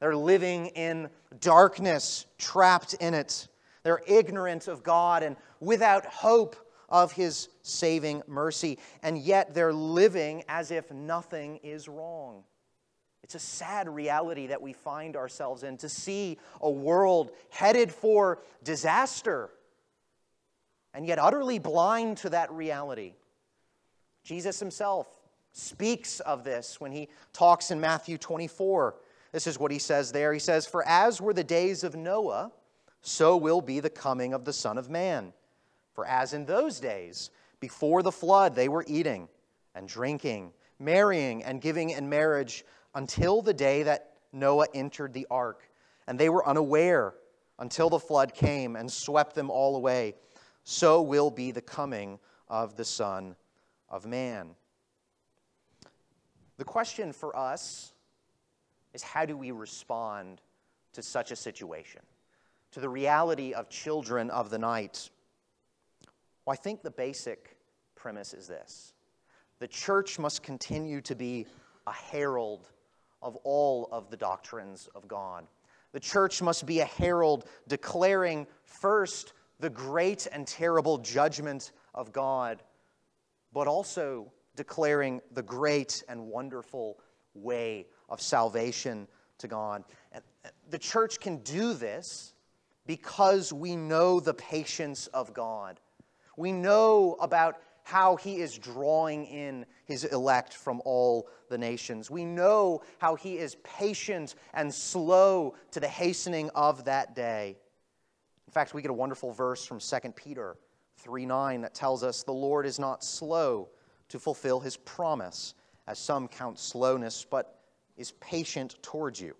They're 0.00 0.16
living 0.16 0.68
in 0.68 1.10
darkness, 1.38 2.24
trapped 2.38 2.94
in 2.94 3.12
it. 3.14 3.46
They're 3.82 4.00
ignorant 4.06 4.66
of 4.66 4.82
God 4.82 5.22
and 5.22 5.36
without 5.60 6.06
hope 6.06 6.56
of 6.88 7.12
his 7.12 7.50
saving 7.62 8.22
mercy. 8.26 8.78
And 9.02 9.18
yet 9.18 9.54
they're 9.54 9.74
living 9.74 10.42
as 10.48 10.70
if 10.70 10.90
nothing 10.90 11.58
is 11.62 11.86
wrong. 11.86 12.42
It's 13.22 13.34
a 13.34 13.38
sad 13.38 13.86
reality 13.88 14.46
that 14.46 14.62
we 14.62 14.72
find 14.72 15.16
ourselves 15.16 15.62
in 15.62 15.76
to 15.76 15.88
see 15.90 16.38
a 16.62 16.70
world 16.70 17.32
headed 17.50 17.92
for 17.92 18.40
disaster 18.64 19.50
and 20.94 21.06
yet 21.06 21.18
utterly 21.18 21.58
blind 21.58 22.16
to 22.18 22.30
that 22.30 22.50
reality. 22.50 23.12
Jesus 24.24 24.58
himself 24.58 25.06
speaks 25.52 26.20
of 26.20 26.44
this 26.44 26.80
when 26.80 26.92
he 26.92 27.08
talks 27.32 27.70
in 27.70 27.80
Matthew 27.80 28.18
24. 28.18 28.94
This 29.32 29.46
is 29.46 29.58
what 29.58 29.70
he 29.70 29.78
says 29.78 30.12
there. 30.12 30.32
He 30.32 30.38
says, 30.38 30.66
For 30.66 30.86
as 30.86 31.20
were 31.20 31.34
the 31.34 31.44
days 31.44 31.84
of 31.84 31.94
Noah, 31.94 32.52
so 33.02 33.36
will 33.36 33.60
be 33.60 33.80
the 33.80 33.90
coming 33.90 34.34
of 34.34 34.44
the 34.44 34.52
Son 34.52 34.78
of 34.78 34.90
Man. 34.90 35.32
For 35.94 36.06
as 36.06 36.32
in 36.32 36.46
those 36.46 36.80
days, 36.80 37.30
before 37.60 38.02
the 38.02 38.12
flood, 38.12 38.54
they 38.54 38.68
were 38.68 38.84
eating 38.86 39.28
and 39.74 39.88
drinking, 39.88 40.52
marrying 40.78 41.44
and 41.44 41.60
giving 41.60 41.90
in 41.90 42.08
marriage 42.08 42.64
until 42.94 43.42
the 43.42 43.54
day 43.54 43.82
that 43.84 44.14
Noah 44.32 44.66
entered 44.74 45.12
the 45.12 45.26
ark. 45.30 45.68
And 46.06 46.18
they 46.18 46.28
were 46.28 46.46
unaware 46.46 47.14
until 47.58 47.90
the 47.90 47.98
flood 47.98 48.34
came 48.34 48.76
and 48.76 48.90
swept 48.90 49.34
them 49.34 49.50
all 49.50 49.76
away. 49.76 50.14
So 50.64 51.02
will 51.02 51.30
be 51.30 51.50
the 51.50 51.60
coming 51.60 52.18
of 52.48 52.76
the 52.76 52.84
Son 52.84 53.36
of 53.88 54.06
Man. 54.06 54.50
The 56.60 56.66
question 56.66 57.14
for 57.14 57.34
us 57.34 57.94
is 58.92 59.02
how 59.02 59.24
do 59.24 59.34
we 59.34 59.50
respond 59.50 60.42
to 60.92 61.02
such 61.02 61.30
a 61.30 61.36
situation, 61.36 62.02
to 62.72 62.80
the 62.80 62.88
reality 62.90 63.54
of 63.54 63.70
children 63.70 64.28
of 64.28 64.50
the 64.50 64.58
night? 64.58 65.08
Well, 66.44 66.52
I 66.52 66.56
think 66.56 66.82
the 66.82 66.90
basic 66.90 67.56
premise 67.96 68.34
is 68.34 68.46
this 68.46 68.92
the 69.58 69.68
church 69.68 70.18
must 70.18 70.42
continue 70.42 71.00
to 71.00 71.14
be 71.14 71.46
a 71.86 71.92
herald 71.92 72.68
of 73.22 73.36
all 73.36 73.88
of 73.90 74.10
the 74.10 74.18
doctrines 74.18 74.86
of 74.94 75.08
God. 75.08 75.46
The 75.92 76.00
church 76.00 76.42
must 76.42 76.66
be 76.66 76.80
a 76.80 76.84
herald 76.84 77.46
declaring 77.68 78.46
first 78.64 79.32
the 79.60 79.70
great 79.70 80.26
and 80.30 80.46
terrible 80.46 80.98
judgment 80.98 81.72
of 81.94 82.12
God, 82.12 82.62
but 83.50 83.66
also 83.66 84.30
declaring 84.56 85.20
the 85.32 85.42
great 85.42 86.02
and 86.08 86.26
wonderful 86.26 86.98
way 87.34 87.86
of 88.08 88.20
salvation 88.20 89.06
to 89.38 89.48
God. 89.48 89.84
And 90.12 90.22
the 90.70 90.78
church 90.78 91.20
can 91.20 91.38
do 91.38 91.74
this 91.74 92.32
because 92.86 93.52
we 93.52 93.76
know 93.76 94.20
the 94.20 94.34
patience 94.34 95.06
of 95.08 95.32
God. 95.32 95.80
We 96.36 96.52
know 96.52 97.16
about 97.20 97.56
how 97.82 98.16
he 98.16 98.36
is 98.36 98.56
drawing 98.56 99.26
in 99.26 99.66
his 99.84 100.04
elect 100.04 100.54
from 100.54 100.80
all 100.84 101.28
the 101.48 101.58
nations. 101.58 102.10
We 102.10 102.24
know 102.24 102.82
how 102.98 103.16
he 103.16 103.38
is 103.38 103.56
patient 103.64 104.34
and 104.54 104.72
slow 104.72 105.54
to 105.72 105.80
the 105.80 105.88
hastening 105.88 106.50
of 106.54 106.84
that 106.84 107.14
day. 107.14 107.56
In 108.46 108.52
fact, 108.52 108.74
we 108.74 108.82
get 108.82 108.90
a 108.90 108.94
wonderful 108.94 109.32
verse 109.32 109.64
from 109.64 109.80
2 109.80 110.12
Peter 110.12 110.56
3 110.98 111.26
9 111.26 111.60
that 111.62 111.74
tells 111.74 112.02
us, 112.02 112.22
The 112.22 112.32
Lord 112.32 112.66
is 112.66 112.78
not 112.78 113.02
slow 113.02 113.68
to 114.10 114.18
fulfill 114.18 114.60
his 114.60 114.76
promise, 114.76 115.54
as 115.86 115.98
some 115.98 116.28
count 116.28 116.58
slowness, 116.58 117.24
but 117.28 117.60
is 117.96 118.12
patient 118.20 118.76
towards 118.82 119.20
you, 119.20 119.34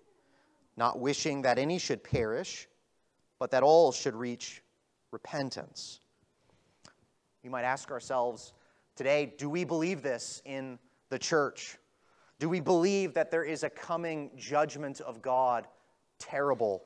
not 0.75 0.99
wishing 0.99 1.43
that 1.43 1.57
any 1.57 1.77
should 1.77 2.03
perish, 2.03 2.67
but 3.39 3.51
that 3.51 3.63
all 3.63 3.91
should 3.91 4.15
reach 4.15 4.61
repentance. 5.11 5.99
We 7.43 7.49
might 7.49 7.63
ask 7.63 7.91
ourselves 7.91 8.53
today 8.95 9.33
do 9.37 9.49
we 9.49 9.63
believe 9.63 10.01
this 10.01 10.41
in 10.45 10.79
the 11.09 11.19
church? 11.19 11.77
Do 12.39 12.49
we 12.49 12.59
believe 12.59 13.13
that 13.13 13.29
there 13.29 13.43
is 13.43 13.63
a 13.63 13.69
coming 13.69 14.31
judgment 14.35 15.01
of 15.01 15.21
God, 15.21 15.67
terrible? 16.17 16.83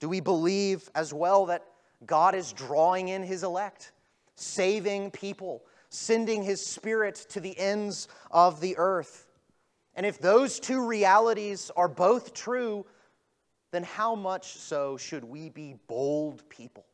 Do 0.00 0.08
we 0.08 0.20
believe 0.20 0.90
as 0.94 1.14
well 1.14 1.46
that 1.46 1.64
God 2.06 2.34
is 2.34 2.52
drawing 2.52 3.08
in 3.08 3.22
his 3.22 3.42
elect, 3.42 3.92
saving 4.36 5.10
people, 5.10 5.64
sending 5.90 6.42
his 6.42 6.64
spirit 6.64 7.14
to 7.30 7.40
the 7.40 7.58
ends 7.58 8.08
of 8.30 8.60
the 8.60 8.76
earth. 8.76 9.26
And 9.94 10.06
if 10.06 10.18
those 10.18 10.60
two 10.60 10.86
realities 10.86 11.70
are 11.76 11.88
both 11.88 12.34
true, 12.34 12.86
then 13.72 13.82
how 13.82 14.14
much 14.14 14.54
so 14.54 14.96
should 14.96 15.24
we 15.24 15.48
be 15.48 15.74
bold 15.88 16.48
people, 16.48 16.86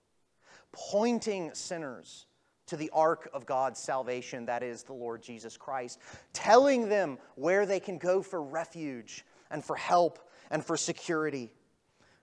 pointing 0.72 1.52
sinners 1.54 2.26
to 2.66 2.76
the 2.76 2.90
ark 2.94 3.28
of 3.34 3.46
God's 3.46 3.78
salvation, 3.78 4.46
that 4.46 4.62
is 4.62 4.82
the 4.82 4.94
Lord 4.94 5.22
Jesus 5.22 5.56
Christ, 5.56 5.98
telling 6.32 6.88
them 6.88 7.18
where 7.34 7.66
they 7.66 7.78
can 7.78 7.98
go 7.98 8.22
for 8.22 8.42
refuge 8.42 9.24
and 9.50 9.62
for 9.62 9.76
help 9.76 10.18
and 10.50 10.64
for 10.64 10.76
security. 10.76 11.52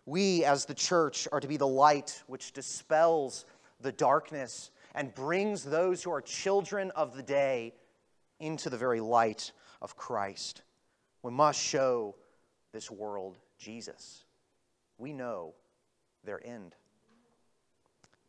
We, 0.06 0.44
as 0.44 0.66
the 0.66 0.74
church, 0.74 1.28
are 1.32 1.40
to 1.40 1.48
be 1.48 1.58
the 1.58 1.68
light 1.68 2.24
which 2.26 2.54
dispels 2.54 3.46
the 3.82 3.92
darkness 3.92 4.72
and 4.96 5.14
brings 5.14 5.64
those 5.64 6.04
who 6.04 6.12
are 6.12 6.22
children 6.22 6.92
of 6.92 7.16
the 7.16 7.24
day 7.24 7.74
into 8.40 8.70
the 8.70 8.78
very 8.78 9.00
light 9.00 9.52
of 9.82 9.96
Christ. 9.96 10.64
We 11.24 11.32
must 11.32 11.62
show 11.62 12.16
this 12.72 12.90
world 12.90 13.38
Jesus. 13.58 14.24
We 14.98 15.14
know 15.14 15.54
their 16.24 16.46
end. 16.46 16.76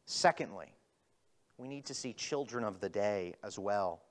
Secondly, 0.07 0.75
we 1.59 1.69
need 1.69 1.87
to 1.87 1.95
see 1.95 2.13
children 2.13 2.65
of 2.65 2.81
the 2.81 2.89
day 2.89 3.35
as 3.43 3.59
well. 3.59 4.03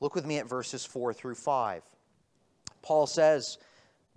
Look 0.00 0.14
with 0.14 0.26
me 0.26 0.38
at 0.38 0.48
verses 0.48 0.84
4 0.84 1.12
through 1.12 1.36
5. 1.36 1.82
Paul 2.82 3.06
says, 3.06 3.58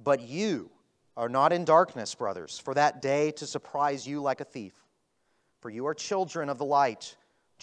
But 0.04 0.22
you 0.22 0.72
are 1.16 1.30
not 1.30 1.54
in 1.54 1.64
darkness, 1.66 2.16
brothers, 2.16 2.60
for 2.60 2.74
that 2.74 3.02
day 3.02 3.32
to 3.32 3.46
surprise 3.46 4.08
you 4.08 4.22
like 4.22 4.42
a 4.42 4.46
thief. 4.46 4.74
For 5.62 5.70
you 5.70 5.86
are 5.88 5.94
children 5.94 6.50
of 6.50 6.58
the 6.58 6.66
light 6.66 7.16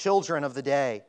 children 0.02 0.42
of 0.42 0.54
the 0.54 0.62
day. 0.62 1.02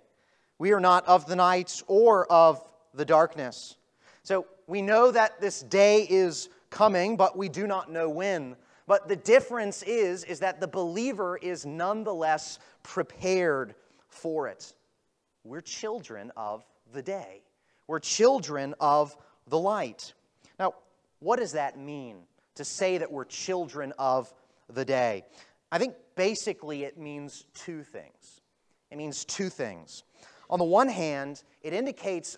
We 0.60 0.72
are 0.72 0.80
not 0.80 1.08
of 1.08 1.26
the 1.26 1.36
night 1.36 1.82
or 1.88 2.32
of 2.32 2.64
the 2.94 3.06
darkness. 3.06 3.76
So 4.22 4.46
we 4.68 4.84
know 4.84 5.10
that 5.10 5.42
this 5.42 5.62
day 5.62 6.06
is 6.08 6.48
coming, 6.70 7.18
but 7.18 7.36
we 7.36 7.50
do 7.50 7.66
not 7.66 7.92
know 7.92 8.08
when. 8.08 8.56
But 8.86 9.08
the 9.08 9.16
difference 9.16 9.82
is, 9.82 10.24
is 10.26 10.40
that 10.42 10.60
the 10.60 10.68
believer 10.68 11.38
is 11.38 11.66
nonetheless 11.66 12.60
prepared 12.84 13.74
for 14.10 14.48
it. 14.48 14.74
We're 15.44 15.62
children 15.62 16.32
of 16.38 16.64
the 16.94 17.02
day. 17.02 17.42
We're 17.88 18.00
children 18.00 18.76
of 18.80 19.18
the 19.48 19.58
light. 19.58 20.14
Now, 20.60 20.76
what 21.20 21.40
does 21.40 21.54
that 21.54 21.80
mean 21.80 22.18
to 22.56 22.64
say 22.64 23.00
that 23.00 23.12
we're 23.12 23.26
children 23.26 23.92
of 23.98 24.32
the 24.72 24.86
day? 24.86 25.24
I 25.72 25.80
think 25.80 25.96
basically 26.16 26.84
it 26.84 27.00
means 27.00 27.46
two 27.56 27.82
things. 27.82 28.43
It 28.94 28.98
means 28.98 29.26
two 29.26 29.50
things. 29.50 30.04
On 30.52 30.60
the 30.60 30.66
one 30.66 30.88
hand, 30.88 31.42
it 31.64 31.74
indicates 31.74 32.38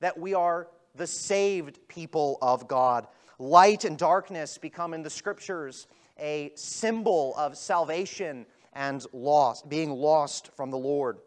that 0.00 0.18
we 0.18 0.34
are 0.34 0.68
the 0.94 1.06
saved 1.06 1.78
people 1.88 2.36
of 2.42 2.68
God. 2.68 3.06
Light 3.38 3.86
and 3.86 3.96
darkness 3.96 4.58
become 4.58 4.92
in 4.92 5.02
the 5.02 5.08
scriptures 5.08 5.86
a 6.20 6.52
symbol 6.56 7.34
of 7.38 7.56
salvation 7.56 8.44
and 8.74 9.02
loss, 9.14 9.62
being 9.62 9.92
lost 9.92 10.50
from 10.54 10.70
the 10.70 10.76
Lord. 10.76 11.20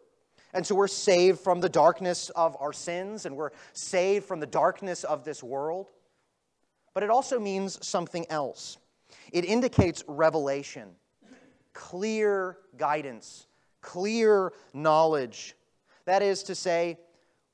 And 0.54 0.64
so 0.64 0.76
we're 0.76 0.86
saved 0.86 1.40
from 1.40 1.60
the 1.60 1.68
darkness 1.68 2.30
of 2.30 2.56
our 2.60 2.72
sins 2.72 3.26
and 3.26 3.36
we're 3.36 3.50
saved 3.72 4.26
from 4.26 4.38
the 4.38 4.46
darkness 4.46 5.02
of 5.02 5.24
this 5.24 5.42
world. 5.42 5.90
But 6.94 7.02
it 7.02 7.10
also 7.10 7.40
means 7.40 7.84
something 7.84 8.26
else. 8.30 8.78
It 9.32 9.44
indicates 9.44 10.04
revelation, 10.06 10.90
clear 11.72 12.58
guidance, 12.76 13.48
clear 13.88 14.52
knowledge. 14.74 15.56
That 16.04 16.22
is 16.22 16.42
to 16.44 16.54
say, 16.54 16.98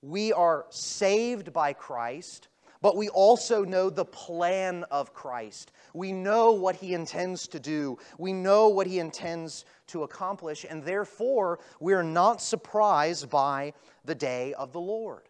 we 0.03 0.33
are 0.33 0.67
saved 0.69 1.53
by 1.53 1.75
Christ, 1.75 2.49
but 2.83 2.97
we 2.97 3.09
also 3.09 3.64
know 3.64 3.88
the 3.88 4.05
plan 4.05 4.85
of 4.91 5.14
Christ. 5.14 5.71
We 5.95 6.11
know 6.11 6.50
what 6.50 6.75
he 6.75 6.93
intends 6.93 7.47
to 7.49 7.61
do, 7.61 7.99
we 8.19 8.33
know 8.33 8.69
what 8.69 8.88
he 8.88 8.99
intends 8.99 9.64
to 9.88 10.03
accomplish, 10.03 10.67
and 10.69 10.83
therefore 10.83 11.61
we 11.79 11.95
are 11.95 12.03
not 12.03 12.43
surprised 12.43 13.31
by 13.31 13.73
the 14.05 14.17
day 14.17 14.55
of 14.55 14.73
the 14.73 14.81
Lord. 14.81 15.23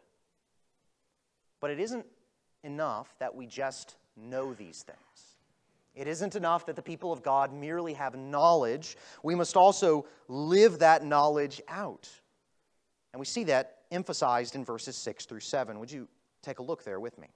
But 1.60 1.70
it 1.70 1.80
isn't 1.80 2.06
enough 2.62 3.14
that 3.18 3.34
we 3.34 3.46
just 3.46 3.96
know 4.16 4.54
these 4.54 4.82
things. 4.82 5.23
It 5.94 6.08
isn't 6.08 6.34
enough 6.34 6.66
that 6.66 6.76
the 6.76 6.82
people 6.82 7.12
of 7.12 7.22
God 7.22 7.52
merely 7.52 7.94
have 7.94 8.16
knowledge. 8.16 8.96
We 9.22 9.34
must 9.34 9.56
also 9.56 10.06
live 10.28 10.80
that 10.80 11.04
knowledge 11.04 11.62
out. 11.68 12.08
And 13.12 13.20
we 13.20 13.26
see 13.26 13.44
that 13.44 13.78
emphasized 13.92 14.56
in 14.56 14.64
verses 14.64 14.96
6 14.96 15.26
through 15.26 15.40
7. 15.40 15.78
Would 15.78 15.92
you 15.92 16.08
take 16.42 16.58
a 16.58 16.62
look 16.62 16.82
there 16.82 16.98
with 16.98 17.16
me? 17.18 17.28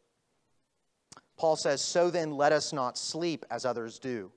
Paul 1.37 1.55
says, 1.55 1.81
So 1.81 2.11
then 2.11 2.33
let 2.33 2.51
us 2.51 2.73
not 2.73 2.99
sleep 2.99 3.47
as 3.49 3.65
others 3.65 4.01
do, 4.01 4.33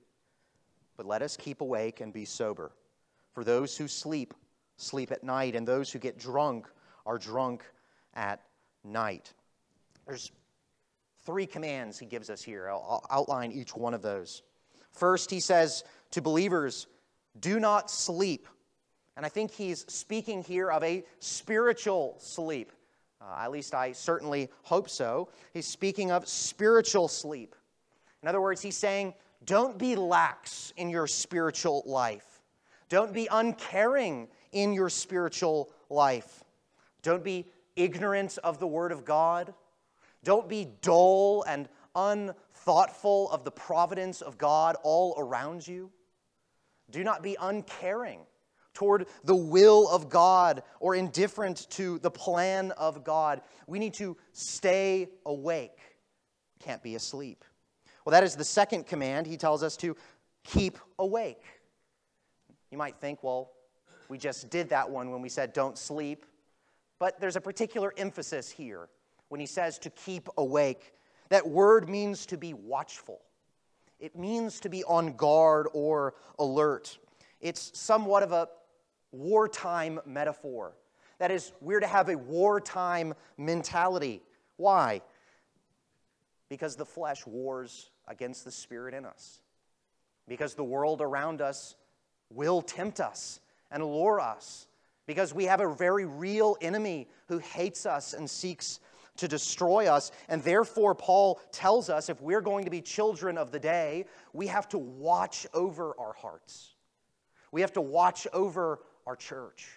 but 0.96 1.04
let 1.04 1.20
us 1.20 1.36
keep 1.36 1.60
awake 1.60 2.00
and 2.00 2.12
be 2.12 2.24
sober. 2.24 2.70
For 3.32 3.42
those 3.42 3.76
who 3.76 3.88
sleep, 3.88 4.34
sleep 4.76 5.10
at 5.10 5.24
night, 5.24 5.56
and 5.56 5.66
those 5.66 5.90
who 5.90 5.98
get 5.98 6.16
drunk 6.16 6.68
are 7.04 7.18
drunk 7.18 7.64
at 8.14 8.40
night. 8.84 9.32
There's 10.06 10.30
three 11.24 11.46
commands 11.46 11.98
he 11.98 12.06
gives 12.06 12.30
us 12.30 12.42
here. 12.42 12.68
I'll, 12.68 13.04
outline 13.10 13.52
each 13.52 13.76
one 13.76 13.94
of 13.94 14.02
those. 14.02 14.42
First, 14.90 15.30
he 15.30 15.40
says 15.40 15.84
to 16.10 16.20
believers, 16.22 16.86
Do 17.40 17.60
not 17.60 17.90
sleep. 17.90 18.48
And 19.16 19.26
I 19.26 19.28
think 19.28 19.50
he's 19.50 19.84
speaking 19.92 20.42
here 20.42 20.70
of 20.70 20.82
a 20.82 21.04
spiritual 21.18 22.16
sleep. 22.18 22.72
Uh, 23.20 23.44
at 23.44 23.50
least 23.50 23.74
I 23.74 23.92
certainly 23.92 24.50
hope 24.62 24.88
so. 24.88 25.28
He's 25.52 25.66
speaking 25.66 26.10
of 26.10 26.26
spiritual 26.26 27.08
sleep. 27.08 27.54
In 28.22 28.28
other 28.28 28.40
words, 28.40 28.62
he's 28.62 28.76
saying, 28.76 29.14
don't 29.44 29.78
be 29.78 29.96
lax 29.96 30.72
in 30.76 30.88
your 30.88 31.06
spiritual 31.06 31.82
life. 31.86 32.42
Don't 32.88 33.12
be 33.12 33.28
uncaring 33.30 34.28
in 34.52 34.72
your 34.72 34.88
spiritual 34.88 35.70
life. 35.90 36.44
Don't 37.02 37.24
be 37.24 37.46
ignorant 37.74 38.38
of 38.44 38.58
the 38.58 38.66
Word 38.66 38.92
of 38.92 39.04
God. 39.04 39.54
Don't 40.24 40.48
be 40.48 40.68
dull 40.82 41.44
and 41.48 41.68
unthoughtful 41.94 43.30
of 43.30 43.44
the 43.44 43.50
providence 43.50 44.20
of 44.20 44.38
God 44.38 44.76
all 44.82 45.14
around 45.18 45.66
you. 45.66 45.90
Do 46.90 47.02
not 47.02 47.22
be 47.22 47.36
uncaring 47.40 48.20
toward 48.74 49.06
the 49.24 49.36
will 49.36 49.88
of 49.88 50.08
God 50.08 50.62
or 50.80 50.94
indifferent 50.94 51.68
to 51.70 51.98
the 51.98 52.10
plan 52.10 52.70
of 52.72 53.04
God. 53.04 53.42
We 53.66 53.78
need 53.78 53.94
to 53.94 54.16
stay 54.32 55.08
awake. 55.26 55.78
Can't 56.60 56.82
be 56.82 56.94
asleep. 56.94 57.44
Well, 58.04 58.12
that 58.12 58.24
is 58.24 58.36
the 58.36 58.44
second 58.44 58.86
command. 58.86 59.26
He 59.26 59.36
tells 59.36 59.62
us 59.62 59.76
to 59.78 59.96
keep 60.44 60.78
awake. 60.98 61.42
You 62.70 62.78
might 62.78 62.96
think, 62.96 63.22
well, 63.22 63.52
we 64.08 64.18
just 64.18 64.50
did 64.50 64.70
that 64.70 64.88
one 64.88 65.10
when 65.10 65.22
we 65.22 65.28
said 65.28 65.52
don't 65.52 65.76
sleep. 65.76 66.26
But 66.98 67.20
there's 67.20 67.36
a 67.36 67.40
particular 67.40 67.92
emphasis 67.96 68.50
here 68.50 68.88
when 69.32 69.40
he 69.40 69.46
says 69.46 69.78
to 69.78 69.88
keep 69.88 70.28
awake. 70.36 70.92
That 71.30 71.48
word 71.48 71.88
means 71.88 72.26
to 72.26 72.36
be 72.36 72.52
watchful, 72.52 73.22
it 73.98 74.14
means 74.14 74.60
to 74.60 74.68
be 74.68 74.84
on 74.84 75.14
guard 75.14 75.68
or 75.72 76.12
alert. 76.38 76.98
It's 77.40 77.70
somewhat 77.72 78.22
of 78.22 78.32
a 78.32 78.48
wartime 79.10 80.00
metaphor. 80.04 80.74
That 81.18 81.30
is, 81.30 81.52
we're 81.62 81.80
to 81.80 81.86
have 81.86 82.10
a 82.10 82.18
wartime 82.18 83.14
mentality. 83.38 84.20
Why? 84.58 85.00
Because 86.50 86.76
the 86.76 86.84
flesh 86.84 87.26
wars 87.26 87.90
against 88.08 88.44
the 88.44 88.52
spirit 88.52 88.92
in 88.92 89.06
us. 89.06 89.40
Because 90.28 90.52
the 90.52 90.64
world 90.64 91.00
around 91.00 91.40
us 91.40 91.74
will 92.28 92.60
tempt 92.60 93.00
us 93.00 93.40
and 93.70 93.82
lure 93.82 94.20
us. 94.20 94.66
Because 95.06 95.32
we 95.32 95.44
have 95.46 95.60
a 95.60 95.74
very 95.74 96.04
real 96.04 96.58
enemy 96.60 97.08
who 97.28 97.38
hates 97.38 97.86
us 97.86 98.12
and 98.12 98.28
seeks 98.28 98.78
to 99.18 99.28
destroy 99.28 99.86
us. 99.86 100.10
And 100.28 100.42
therefore, 100.42 100.94
Paul 100.94 101.40
tells 101.52 101.90
us 101.90 102.08
if 102.08 102.20
we're 102.20 102.40
going 102.40 102.64
to 102.64 102.70
be 102.70 102.80
children 102.80 103.38
of 103.38 103.50
the 103.50 103.60
day, 103.60 104.06
we 104.32 104.46
have 104.46 104.68
to 104.70 104.78
watch 104.78 105.46
over 105.54 105.94
our 105.98 106.12
hearts. 106.14 106.74
We 107.50 107.60
have 107.60 107.72
to 107.74 107.80
watch 107.80 108.26
over 108.32 108.80
our 109.06 109.16
church. 109.16 109.68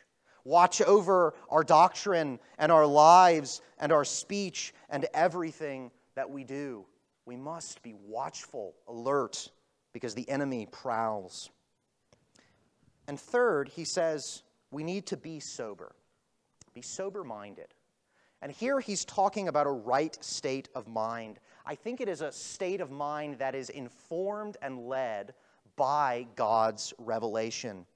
Watch 0.44 0.82
over 0.82 1.34
our 1.50 1.64
doctrine 1.64 2.40
and 2.58 2.72
our 2.72 2.86
lives 2.86 3.62
and 3.80 3.92
our 3.92 4.06
speech 4.06 4.74
and 4.90 5.08
everything 5.14 5.92
that 6.16 6.30
we 6.30 6.44
do. 6.44 6.86
We 7.26 7.36
must 7.36 7.82
be 7.82 7.96
watchful, 7.96 8.76
alert, 8.88 9.50
because 9.92 10.14
the 10.14 10.30
enemy 10.30 10.68
prowls. 10.72 11.50
And 13.08 13.20
third, 13.20 13.70
he 13.70 13.86
says 13.86 14.44
we 14.72 14.84
need 14.84 15.08
to 15.08 15.18
be 15.18 15.40
sober. 15.40 15.96
Be 16.74 16.82
sober 16.82 17.24
minded. 17.24 17.74
And 18.46 18.54
here 18.54 18.80
he's 18.80 19.06
talking 19.06 19.48
about 19.48 19.66
a 19.66 19.72
right 19.72 20.16
state 20.24 20.70
of 20.76 20.88
mind. 20.88 21.40
I 21.66 21.74
think 21.74 22.00
it 22.00 22.08
is 22.08 22.22
a 22.22 22.32
state 22.32 22.80
of 22.80 22.92
mind 22.92 23.40
that 23.40 23.56
is 23.56 23.72
informed 23.72 24.56
and 24.62 24.88
led 24.88 25.34
by 25.76 26.28
God's 26.36 26.94
revelation. 27.00 27.88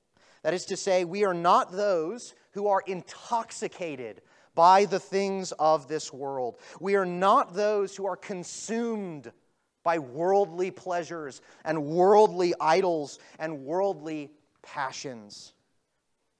That 0.41 0.55
is 0.55 0.65
to 0.65 0.75
say, 0.75 1.05
we 1.05 1.23
are 1.23 1.35
not 1.35 1.71
those 1.71 2.33
who 2.53 2.65
are 2.65 2.81
intoxicated 2.87 4.23
by 4.55 4.85
the 4.85 4.99
things 4.99 5.51
of 5.59 5.87
this 5.87 6.11
world. 6.11 6.57
We 6.79 6.95
are 6.95 7.05
not 7.05 7.53
those 7.53 7.95
who 7.95 8.07
are 8.07 8.17
consumed 8.17 9.31
by 9.83 9.99
worldly 9.99 10.71
pleasures 10.71 11.41
and 11.63 11.85
worldly 11.85 12.55
idols 12.59 13.19
and 13.37 13.65
worldly 13.65 14.31
passions. 14.63 15.53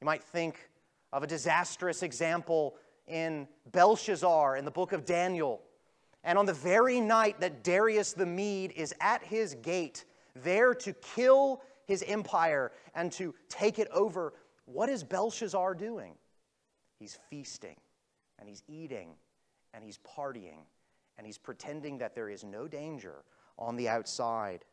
You 0.02 0.06
might 0.06 0.24
think 0.24 0.68
of 1.14 1.22
a 1.22 1.28
disastrous 1.28 2.02
example 2.02 2.76
in 3.10 3.48
Belshazzar 3.72 4.58
in 4.58 4.66
the 4.66 4.72
book 4.72 4.94
of 4.94 5.06
Daniel. 5.06 5.62
And 6.24 6.38
on 6.38 6.46
the 6.46 6.54
very 6.54 7.00
night 7.02 7.40
that 7.40 7.64
Darius 7.64 8.14
the 8.14 8.26
Mede 8.26 8.74
is 8.76 8.94
at 9.02 9.24
his 9.24 9.56
gate, 9.56 10.06
there 10.36 10.74
to 10.76 10.94
kill 10.94 11.62
his 11.86 12.04
empire 12.08 12.72
and 12.94 13.12
to 13.14 13.34
take 13.50 13.80
it 13.80 13.88
over, 13.92 14.34
what 14.66 14.90
is 14.90 15.04
Belshazzar 15.04 15.76
doing? 15.76 16.14
He's 17.00 17.18
feasting 17.30 17.78
and 18.38 18.48
he's 18.48 18.64
eating 18.68 19.10
and 19.74 19.84
he's 19.84 20.00
partying 20.00 20.66
and 21.18 21.26
he's 21.26 21.38
pretending 21.38 21.98
that 21.98 22.16
there 22.16 22.30
is 22.30 22.44
no 22.44 22.68
danger 22.68 23.24
on 23.58 23.76
the 23.76 23.90
outside. 23.90 24.66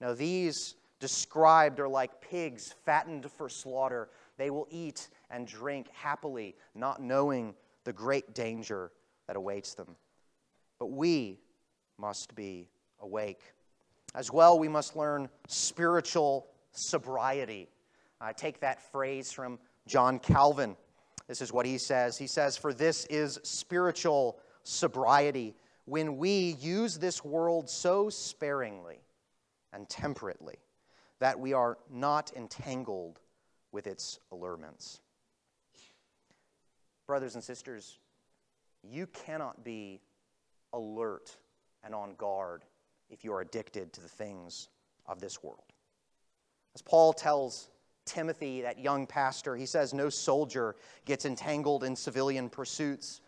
Now, 0.00 0.14
these 0.14 0.74
described 1.00 1.80
are 1.80 1.88
like 1.88 2.20
pigs 2.20 2.74
fattened 2.84 3.30
for 3.30 3.48
slaughter. 3.48 4.08
They 4.42 4.50
will 4.50 4.66
eat 4.72 5.08
and 5.30 5.46
drink 5.46 5.86
happily, 5.92 6.56
not 6.74 7.00
knowing 7.00 7.54
the 7.84 7.92
great 7.92 8.34
danger 8.34 8.90
that 9.28 9.36
awaits 9.36 9.74
them. 9.74 9.94
But 10.80 10.90
we 10.90 11.38
must 11.96 12.34
be 12.34 12.68
awake. 12.98 13.40
As 14.16 14.32
well, 14.32 14.58
we 14.58 14.66
must 14.66 14.96
learn 14.96 15.28
spiritual 15.46 16.48
sobriety. 16.72 17.68
I 18.20 18.32
take 18.32 18.58
that 18.62 18.82
phrase 18.90 19.30
from 19.30 19.60
John 19.86 20.18
Calvin. 20.18 20.76
This 21.28 21.40
is 21.40 21.52
what 21.52 21.64
he 21.64 21.78
says. 21.78 22.18
He 22.18 22.26
says, 22.26 22.56
For 22.56 22.74
this 22.74 23.04
is 23.04 23.38
spiritual 23.44 24.40
sobriety 24.64 25.54
when 25.84 26.16
we 26.16 26.56
use 26.58 26.98
this 26.98 27.24
world 27.24 27.70
so 27.70 28.10
sparingly 28.10 29.04
and 29.72 29.88
temperately 29.88 30.56
that 31.20 31.38
we 31.38 31.52
are 31.52 31.78
not 31.88 32.32
entangled 32.34 33.20
with 33.72 33.86
its 33.86 34.20
allurements. 34.30 35.00
Brothers 37.06 37.34
and 37.34 37.42
sisters, 37.42 37.98
you 38.82 39.06
cannot 39.06 39.64
be 39.64 40.00
alert 40.72 41.36
and 41.82 41.94
on 41.94 42.14
guard 42.14 42.64
if 43.10 43.24
you 43.24 43.32
are 43.32 43.40
addicted 43.40 43.92
to 43.94 44.00
the 44.00 44.08
things 44.08 44.68
of 45.06 45.20
this 45.20 45.42
world. 45.42 45.72
As 46.74 46.82
Paul 46.82 47.12
tells 47.12 47.68
Timothy, 48.04 48.62
that 48.62 48.78
young 48.78 49.06
pastor, 49.06 49.56
he 49.56 49.66
says, 49.66 49.92
No 49.92 50.08
soldier 50.08 50.76
gets 51.04 51.24
entangled 51.24 51.84
in 51.84 51.94
civilian 51.94 52.48
pursuits, 52.48 53.20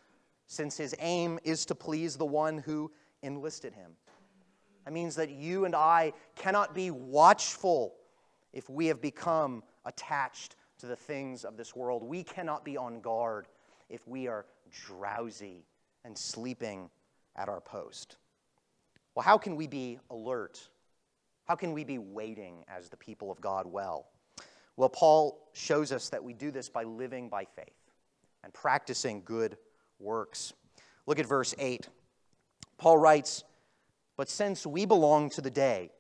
since 0.47 0.77
his 0.77 0.95
aim 0.99 1.39
is 1.45 1.65
to 1.67 1.75
please 1.75 2.17
the 2.17 2.25
one 2.27 2.59
who 2.59 2.91
enlisted 3.23 3.75
him. 3.75 3.93
That 4.85 4.93
means 4.93 5.15
that 5.17 5.31
you 5.31 5.65
and 5.65 5.75
I 5.75 6.13
cannot 6.37 6.75
be 6.75 6.91
watchful 6.91 7.95
if 8.53 8.69
we 8.69 8.87
have 8.87 9.01
become 9.01 9.63
attached 9.85 10.57
to 10.79 10.87
the 10.87 10.97
things 10.97 11.45
of 11.45 11.57
this 11.57 11.75
world. 11.75 12.03
We 12.03 12.23
cannot 12.23 12.65
be 12.65 12.77
on 12.77 13.01
guard 13.01 13.47
if 13.89 14.07
we 14.07 14.29
are 14.29 14.47
drowsy 14.87 15.65
and 16.05 16.17
sleeping 16.17 16.91
at 17.37 17.49
our 17.49 17.61
post. 17.61 18.17
Well, 19.15 19.25
how 19.25 19.39
can 19.39 19.57
we 19.57 19.67
be 19.67 19.99
alert? 20.11 20.69
How 21.45 21.55
can 21.55 21.73
we 21.73 21.85
be 21.85 21.99
waiting 21.99 22.65
as 22.69 22.89
the 22.89 22.97
people 22.97 23.31
of 23.31 23.41
God 23.41 23.67
well? 23.67 24.07
Well, 24.77 24.89
Paul 24.89 25.49
shows 25.53 25.93
us 25.93 26.09
that 26.09 26.25
we 26.25 26.33
do 26.33 26.51
this 26.51 26.69
by 26.69 26.83
living 26.83 27.29
by 27.29 27.45
faith 27.45 27.75
and 28.43 28.53
practicing 28.53 29.23
good 29.25 29.57
works. 30.01 30.53
Look 31.07 31.19
at 31.19 31.27
verse 31.27 31.55
8. 31.59 31.89
Paul 32.79 32.99
writes, 32.99 33.45
But 34.17 34.29
since 34.29 34.67
we 34.67 34.85
belong 34.85 35.31
to 35.31 35.41
the 35.41 35.51
day, 35.51 35.91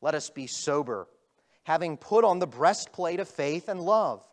let 0.00 0.14
us 0.14 0.30
be 0.30 0.46
sober, 0.46 1.08
having 1.64 1.96
put 1.96 2.24
on 2.24 2.38
the 2.38 2.46
breastplate 2.46 3.20
of 3.20 3.28
faith 3.28 3.68
and 3.68 3.80
love, 3.80 4.26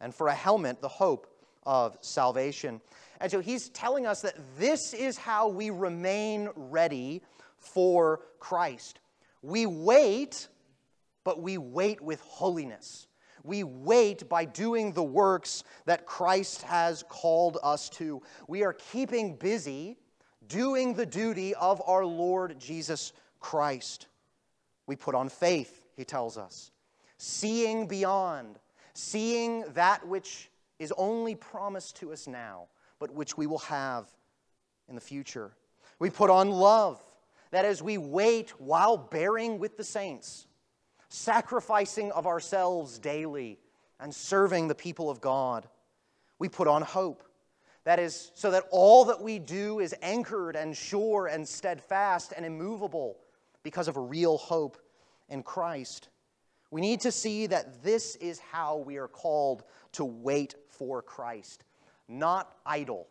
and 0.00 0.14
for 0.14 0.28
a 0.28 0.34
helmet, 0.34 0.80
the 0.80 0.88
hope 0.88 1.26
of 1.64 1.96
salvation. 2.00 2.80
And 3.20 3.30
so 3.30 3.40
he's 3.40 3.68
telling 3.70 4.06
us 4.06 4.22
that 4.22 4.36
this 4.58 4.94
is 4.94 5.16
how 5.16 5.48
we 5.48 5.70
remain 5.70 6.50
ready 6.54 7.22
for 7.58 8.20
Christ. 8.38 9.00
We 9.42 9.66
wait, 9.66 10.48
but 11.24 11.40
we 11.40 11.58
wait 11.58 12.00
with 12.00 12.20
holiness. 12.20 13.06
We 13.42 13.62
wait 13.62 14.28
by 14.28 14.44
doing 14.44 14.92
the 14.92 15.02
works 15.02 15.64
that 15.86 16.04
Christ 16.04 16.62
has 16.62 17.04
called 17.08 17.58
us 17.62 17.88
to. 17.90 18.22
We 18.48 18.64
are 18.64 18.72
keeping 18.72 19.36
busy 19.36 19.96
doing 20.48 20.94
the 20.94 21.06
duty 21.06 21.54
of 21.54 21.80
our 21.86 22.04
Lord 22.04 22.58
Jesus 22.58 23.12
Christ. 23.40 24.08
We 24.86 24.96
put 24.96 25.14
on 25.14 25.28
faith, 25.28 25.80
he 25.96 26.04
tells 26.04 26.36
us, 26.36 26.70
seeing 27.18 27.86
beyond, 27.86 28.58
seeing 28.94 29.64
that 29.74 30.06
which 30.06 30.50
is 30.78 30.92
only 30.96 31.34
promised 31.34 31.96
to 31.96 32.12
us 32.12 32.26
now, 32.26 32.66
but 32.98 33.10
which 33.10 33.36
we 33.36 33.46
will 33.46 33.58
have 33.58 34.06
in 34.88 34.94
the 34.94 35.00
future. 35.00 35.52
We 35.98 36.10
put 36.10 36.30
on 36.30 36.50
love, 36.50 37.00
that 37.50 37.64
as 37.64 37.82
we 37.82 37.98
wait 37.98 38.50
while 38.60 38.96
bearing 38.96 39.58
with 39.58 39.76
the 39.76 39.84
saints, 39.84 40.46
sacrificing 41.08 42.10
of 42.12 42.26
ourselves 42.26 42.98
daily, 42.98 43.58
and 44.00 44.14
serving 44.14 44.68
the 44.68 44.74
people 44.74 45.08
of 45.08 45.20
God. 45.20 45.66
We 46.38 46.48
put 46.48 46.68
on 46.68 46.82
hope. 46.82 47.22
That 47.84 47.98
is, 47.98 48.32
so 48.34 48.50
that 48.50 48.64
all 48.70 49.06
that 49.06 49.22
we 49.22 49.38
do 49.38 49.78
is 49.78 49.94
anchored 50.02 50.56
and 50.56 50.76
sure 50.76 51.28
and 51.28 51.46
steadfast 51.46 52.32
and 52.36 52.44
immovable 52.44 53.16
because 53.62 53.88
of 53.88 53.96
a 53.96 54.00
real 54.00 54.36
hope 54.36 54.76
in 55.28 55.42
Christ. 55.42 56.08
We 56.70 56.80
need 56.80 57.00
to 57.00 57.12
see 57.12 57.46
that 57.46 57.82
this 57.82 58.16
is 58.16 58.38
how 58.38 58.78
we 58.78 58.96
are 58.96 59.08
called 59.08 59.64
to 59.92 60.04
wait 60.04 60.54
for 60.68 61.00
Christ, 61.00 61.64
not 62.08 62.56
idle, 62.64 63.06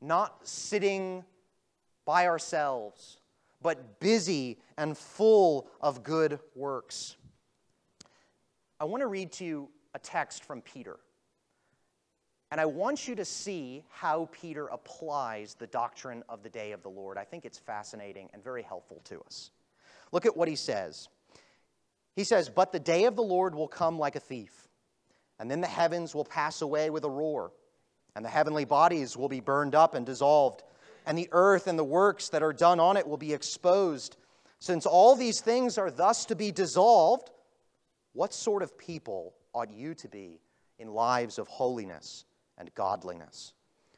not 0.00 0.46
sitting 0.46 1.24
by 2.04 2.26
ourselves, 2.26 3.18
but 3.62 4.00
busy 4.00 4.58
and 4.76 4.96
full 4.96 5.68
of 5.80 6.02
good 6.02 6.38
works. 6.54 7.16
I 8.80 8.84
want 8.84 9.02
to 9.02 9.08
read 9.08 9.32
to 9.32 9.44
you 9.44 9.68
a 9.94 9.98
text 9.98 10.44
from 10.44 10.60
Peter. 10.62 10.98
And 12.50 12.60
I 12.60 12.64
want 12.64 13.06
you 13.06 13.14
to 13.16 13.24
see 13.24 13.84
how 13.90 14.28
Peter 14.32 14.68
applies 14.68 15.54
the 15.54 15.66
doctrine 15.66 16.22
of 16.28 16.42
the 16.42 16.48
day 16.48 16.72
of 16.72 16.82
the 16.82 16.88
Lord. 16.88 17.18
I 17.18 17.24
think 17.24 17.44
it's 17.44 17.58
fascinating 17.58 18.30
and 18.32 18.42
very 18.42 18.62
helpful 18.62 19.02
to 19.04 19.20
us. 19.20 19.50
Look 20.12 20.24
at 20.24 20.34
what 20.34 20.48
he 20.48 20.56
says. 20.56 21.08
He 22.18 22.24
says, 22.24 22.48
But 22.48 22.72
the 22.72 22.80
day 22.80 23.04
of 23.04 23.14
the 23.14 23.22
Lord 23.22 23.54
will 23.54 23.68
come 23.68 23.98
like 23.98 24.16
a 24.16 24.20
thief, 24.20 24.68
and 25.38 25.48
then 25.48 25.60
the 25.60 25.68
heavens 25.68 26.14
will 26.14 26.24
pass 26.24 26.62
away 26.62 26.90
with 26.90 27.04
a 27.04 27.10
roar, 27.10 27.52
and 28.16 28.24
the 28.24 28.28
heavenly 28.28 28.64
bodies 28.64 29.16
will 29.16 29.28
be 29.28 29.40
burned 29.40 29.76
up 29.76 29.94
and 29.94 30.04
dissolved 30.04 30.64
and 31.08 31.16
the 31.16 31.28
earth 31.32 31.66
and 31.66 31.78
the 31.78 31.84
works 31.84 32.28
that 32.28 32.42
are 32.42 32.52
done 32.52 32.78
on 32.78 32.98
it 32.98 33.08
will 33.08 33.16
be 33.16 33.32
exposed. 33.32 34.18
Since 34.58 34.84
all 34.84 35.16
these 35.16 35.40
things 35.40 35.78
are 35.78 35.90
thus 35.90 36.26
to 36.26 36.36
be 36.36 36.52
dissolved, 36.52 37.30
what 38.12 38.34
sort 38.34 38.62
of 38.62 38.76
people 38.76 39.32
ought 39.54 39.70
you 39.70 39.94
to 39.94 40.08
be 40.08 40.38
in 40.78 40.88
lives 40.88 41.38
of 41.38 41.48
holiness 41.48 42.26
and 42.58 42.74
godliness, 42.74 43.54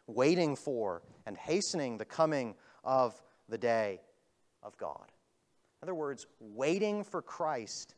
waiting 0.06 0.54
for 0.54 1.02
and 1.26 1.36
hastening 1.36 1.98
the 1.98 2.04
coming 2.04 2.54
of 2.84 3.20
the 3.48 3.58
day 3.58 4.00
of 4.62 4.76
God? 4.76 5.10
In 5.82 5.86
other 5.86 5.94
words, 5.94 6.28
waiting 6.38 7.02
for 7.02 7.22
Christ 7.22 7.96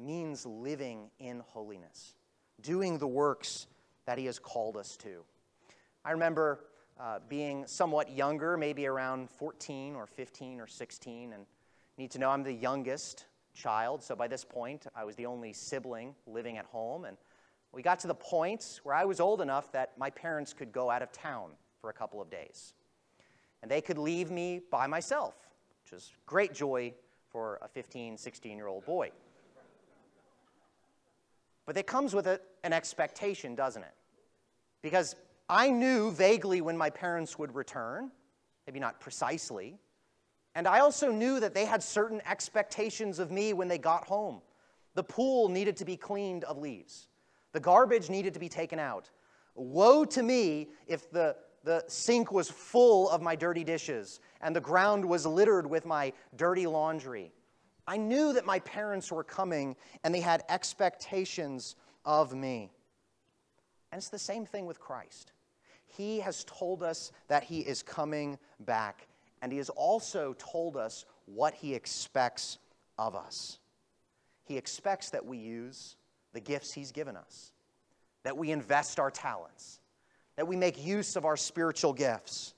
means 0.00 0.46
living 0.46 1.10
in 1.18 1.40
holiness, 1.40 2.14
doing 2.60 2.98
the 2.98 3.06
works 3.06 3.66
that 4.06 4.18
He 4.18 4.26
has 4.26 4.38
called 4.38 4.76
us 4.76 4.96
to. 4.98 5.22
I 6.04 6.12
remember 6.12 6.60
uh, 6.98 7.18
being 7.28 7.66
somewhat 7.66 8.10
younger, 8.10 8.56
maybe 8.56 8.86
around 8.86 9.30
14 9.30 9.94
or 9.94 10.06
15 10.06 10.60
or 10.60 10.66
16, 10.66 11.32
and 11.32 11.46
need 11.96 12.10
to 12.10 12.18
know 12.18 12.30
I'm 12.30 12.42
the 12.42 12.52
youngest 12.52 13.26
child. 13.54 14.02
So 14.02 14.16
by 14.16 14.28
this 14.28 14.44
point, 14.44 14.86
I 14.94 15.04
was 15.04 15.16
the 15.16 15.26
only 15.26 15.52
sibling 15.52 16.14
living 16.26 16.56
at 16.56 16.64
home. 16.66 17.04
And 17.04 17.16
we 17.72 17.82
got 17.82 18.00
to 18.00 18.06
the 18.06 18.14
point 18.14 18.80
where 18.82 18.94
I 18.94 19.04
was 19.04 19.20
old 19.20 19.40
enough 19.40 19.70
that 19.72 19.96
my 19.98 20.10
parents 20.10 20.52
could 20.52 20.72
go 20.72 20.90
out 20.90 21.02
of 21.02 21.12
town 21.12 21.50
for 21.80 21.90
a 21.90 21.92
couple 21.92 22.20
of 22.20 22.30
days. 22.30 22.74
And 23.62 23.70
they 23.70 23.80
could 23.80 23.98
leave 23.98 24.30
me 24.30 24.60
by 24.70 24.86
myself, 24.86 25.34
which 25.84 25.92
is 25.98 26.12
great 26.26 26.54
joy 26.54 26.94
for 27.30 27.58
a 27.62 27.68
15, 27.68 28.16
16 28.16 28.56
year 28.56 28.66
old 28.66 28.84
boy. 28.84 29.10
But 31.70 31.76
it 31.76 31.86
comes 31.86 32.16
with 32.16 32.26
a, 32.26 32.40
an 32.64 32.72
expectation, 32.72 33.54
doesn't 33.54 33.84
it? 33.84 33.94
Because 34.82 35.14
I 35.48 35.70
knew 35.70 36.10
vaguely 36.10 36.62
when 36.62 36.76
my 36.76 36.90
parents 36.90 37.38
would 37.38 37.54
return, 37.54 38.10
maybe 38.66 38.80
not 38.80 38.98
precisely. 38.98 39.78
And 40.56 40.66
I 40.66 40.80
also 40.80 41.12
knew 41.12 41.38
that 41.38 41.54
they 41.54 41.66
had 41.66 41.80
certain 41.80 42.20
expectations 42.28 43.20
of 43.20 43.30
me 43.30 43.52
when 43.52 43.68
they 43.68 43.78
got 43.78 44.02
home. 44.02 44.42
The 44.96 45.04
pool 45.04 45.48
needed 45.48 45.76
to 45.76 45.84
be 45.84 45.96
cleaned 45.96 46.42
of 46.42 46.58
leaves, 46.58 47.06
the 47.52 47.60
garbage 47.60 48.10
needed 48.10 48.34
to 48.34 48.40
be 48.40 48.48
taken 48.48 48.80
out. 48.80 49.08
Woe 49.54 50.04
to 50.06 50.24
me 50.24 50.70
if 50.88 51.08
the, 51.12 51.36
the 51.62 51.84
sink 51.86 52.32
was 52.32 52.50
full 52.50 53.08
of 53.10 53.22
my 53.22 53.36
dirty 53.36 53.62
dishes 53.62 54.18
and 54.40 54.56
the 54.56 54.60
ground 54.60 55.04
was 55.04 55.24
littered 55.24 55.70
with 55.70 55.86
my 55.86 56.12
dirty 56.34 56.66
laundry. 56.66 57.30
I 57.90 57.96
knew 57.96 58.32
that 58.34 58.46
my 58.46 58.60
parents 58.60 59.10
were 59.10 59.24
coming 59.24 59.74
and 60.04 60.14
they 60.14 60.20
had 60.20 60.44
expectations 60.48 61.74
of 62.04 62.32
me. 62.32 62.70
And 63.90 63.98
it's 63.98 64.10
the 64.10 64.16
same 64.16 64.46
thing 64.46 64.64
with 64.64 64.78
Christ. 64.78 65.32
He 65.86 66.20
has 66.20 66.44
told 66.44 66.84
us 66.84 67.10
that 67.26 67.42
He 67.42 67.58
is 67.62 67.82
coming 67.82 68.38
back, 68.60 69.08
and 69.42 69.50
He 69.50 69.58
has 69.58 69.70
also 69.70 70.36
told 70.38 70.76
us 70.76 71.04
what 71.24 71.52
He 71.52 71.74
expects 71.74 72.58
of 72.96 73.16
us. 73.16 73.58
He 74.44 74.56
expects 74.56 75.10
that 75.10 75.26
we 75.26 75.38
use 75.38 75.96
the 76.32 76.40
gifts 76.40 76.72
He's 76.72 76.92
given 76.92 77.16
us, 77.16 77.50
that 78.22 78.36
we 78.36 78.52
invest 78.52 79.00
our 79.00 79.10
talents, 79.10 79.80
that 80.36 80.46
we 80.46 80.54
make 80.54 80.80
use 80.80 81.16
of 81.16 81.24
our 81.24 81.36
spiritual 81.36 81.92
gifts, 81.92 82.54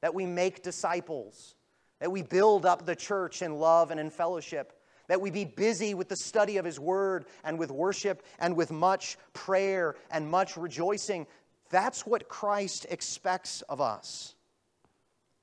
that 0.00 0.14
we 0.14 0.24
make 0.24 0.62
disciples, 0.62 1.56
that 2.02 2.10
we 2.10 2.22
build 2.22 2.66
up 2.66 2.84
the 2.84 2.96
church 2.96 3.42
in 3.42 3.54
love 3.54 3.92
and 3.92 4.00
in 4.00 4.10
fellowship 4.10 4.72
that 5.06 5.20
we 5.20 5.30
be 5.30 5.44
busy 5.44 5.94
with 5.94 6.08
the 6.08 6.16
study 6.16 6.56
of 6.56 6.64
His 6.64 6.80
Word 6.80 7.26
and 7.44 7.60
with 7.60 7.70
worship 7.70 8.24
and 8.40 8.56
with 8.56 8.72
much 8.72 9.16
prayer 9.34 9.94
and 10.10 10.28
much 10.28 10.56
rejoicing, 10.56 11.28
that's 11.70 12.04
what 12.04 12.28
Christ 12.28 12.86
expects 12.90 13.62
of 13.68 13.80
us. 13.80 14.34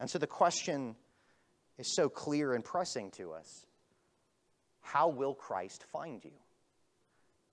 And 0.01 0.09
so 0.09 0.19
the 0.19 0.27
question 0.27 0.97
is 1.77 1.95
so 1.95 2.09
clear 2.09 2.53
and 2.53 2.61
pressing 2.61 3.11
to 3.11 3.31
us 3.31 3.65
How 4.81 5.07
will 5.07 5.35
Christ 5.35 5.85
find 5.93 6.21
you? 6.25 6.33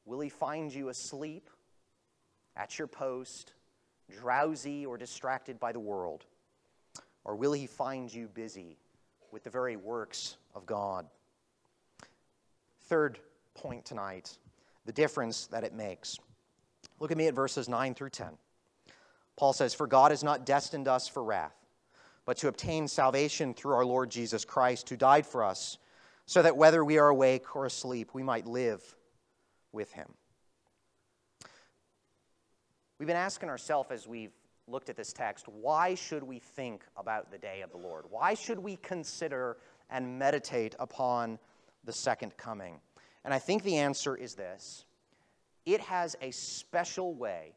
Will 0.04 0.18
he 0.18 0.30
find 0.30 0.74
you 0.74 0.88
asleep, 0.88 1.48
at 2.56 2.76
your 2.76 2.88
post, 2.88 3.52
drowsy 4.18 4.84
or 4.84 4.98
distracted 4.98 5.60
by 5.60 5.70
the 5.70 5.78
world? 5.78 6.24
Or 7.22 7.36
will 7.36 7.52
he 7.52 7.68
find 7.68 8.12
you 8.12 8.26
busy 8.26 8.78
with 9.36 9.44
the 9.44 9.50
very 9.50 9.76
works 9.76 10.38
of 10.54 10.64
God? 10.64 11.04
Third 12.84 13.18
point 13.54 13.84
tonight 13.84 14.38
the 14.86 14.92
difference 14.92 15.46
that 15.48 15.62
it 15.62 15.74
makes. 15.74 16.18
Look 17.00 17.10
at 17.10 17.18
me 17.18 17.26
at 17.26 17.34
verses 17.34 17.68
9 17.68 17.92
through 17.92 18.08
10. 18.08 18.28
Paul 19.36 19.52
says, 19.52 19.74
For 19.74 19.86
God 19.86 20.10
has 20.10 20.24
not 20.24 20.46
destined 20.46 20.88
us 20.88 21.06
for 21.06 21.22
wrath, 21.22 21.52
but 22.24 22.38
to 22.38 22.48
obtain 22.48 22.88
salvation 22.88 23.52
through 23.52 23.74
our 23.74 23.84
Lord 23.84 24.08
Jesus 24.10 24.46
Christ, 24.46 24.88
who 24.88 24.96
died 24.96 25.26
for 25.26 25.44
us, 25.44 25.76
so 26.24 26.40
that 26.40 26.56
whether 26.56 26.82
we 26.82 26.96
are 26.96 27.08
awake 27.08 27.54
or 27.54 27.66
asleep, 27.66 28.14
we 28.14 28.22
might 28.22 28.46
live 28.46 28.82
with 29.70 29.92
him. 29.92 30.08
We've 32.98 33.06
been 33.06 33.16
asking 33.16 33.50
ourselves 33.50 33.90
as 33.90 34.08
we've 34.08 34.32
looked 34.68 34.88
at 34.90 34.96
this 34.96 35.12
text, 35.12 35.46
why 35.48 35.94
should 35.94 36.22
we 36.22 36.38
think 36.38 36.82
about 36.96 37.30
the 37.30 37.38
day 37.38 37.62
of 37.62 37.70
the 37.70 37.76
Lord? 37.76 38.04
Why 38.10 38.34
should 38.34 38.58
we 38.58 38.76
consider 38.76 39.56
and 39.90 40.18
meditate 40.18 40.74
upon 40.78 41.38
the 41.84 41.92
second 41.92 42.36
coming? 42.36 42.80
And 43.24 43.32
I 43.32 43.38
think 43.38 43.62
the 43.62 43.78
answer 43.78 44.16
is 44.16 44.34
this 44.34 44.84
it 45.64 45.80
has 45.80 46.16
a 46.22 46.30
special 46.30 47.14
way 47.14 47.54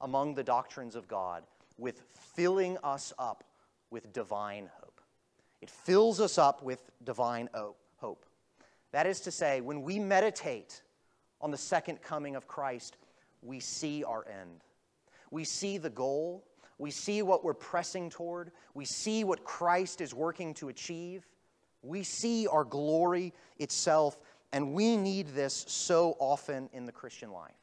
among 0.00 0.34
the 0.34 0.44
doctrines 0.44 0.96
of 0.96 1.08
God 1.08 1.44
with 1.78 2.02
filling 2.34 2.78
us 2.84 3.12
up 3.18 3.44
with 3.90 4.12
divine 4.12 4.70
hope. 4.80 5.00
It 5.60 5.70
fills 5.70 6.20
us 6.20 6.38
up 6.38 6.62
with 6.62 6.80
divine 7.04 7.48
hope. 7.96 8.26
That 8.92 9.06
is 9.06 9.20
to 9.20 9.30
say, 9.30 9.60
when 9.60 9.82
we 9.82 9.98
meditate 9.98 10.82
on 11.40 11.50
the 11.50 11.56
second 11.56 12.02
coming 12.02 12.36
of 12.36 12.46
Christ, 12.46 12.96
we 13.42 13.58
see 13.58 14.04
our 14.04 14.26
end. 14.28 14.60
We 15.32 15.44
see 15.44 15.78
the 15.78 15.90
goal, 15.90 16.44
We 16.82 16.90
see 16.90 17.22
what 17.22 17.44
we're 17.44 17.54
pressing 17.54 18.10
toward. 18.10 18.50
We 18.74 18.84
see 18.84 19.22
what 19.22 19.44
Christ 19.44 20.00
is 20.00 20.12
working 20.12 20.52
to 20.54 20.68
achieve. 20.68 21.24
We 21.82 22.02
see 22.02 22.48
our 22.48 22.64
glory 22.64 23.32
itself, 23.60 24.18
and 24.52 24.74
we 24.74 24.96
need 24.96 25.28
this 25.28 25.64
so 25.68 26.16
often 26.18 26.68
in 26.72 26.84
the 26.84 26.90
Christian 26.90 27.30
life. 27.30 27.54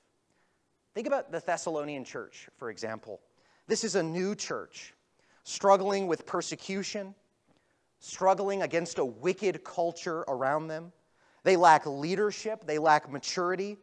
Think 0.95 1.05
about 1.05 1.33
the 1.33 1.41
Thessalonian 1.41 2.05
church, 2.05 2.47
for 2.55 2.69
example. 2.69 3.19
This 3.67 3.83
is 3.83 3.95
a 3.95 4.03
new 4.03 4.35
church 4.35 4.93
struggling 5.43 6.07
with 6.07 6.25
persecution, 6.25 7.13
struggling 7.99 8.61
against 8.61 8.99
a 8.99 9.05
wicked 9.05 9.65
culture 9.65 10.21
around 10.29 10.67
them. 10.69 10.93
They 11.43 11.57
lack 11.57 11.85
leadership, 11.85 12.65
they 12.65 12.77
lack 12.77 13.11
maturity, 13.11 13.75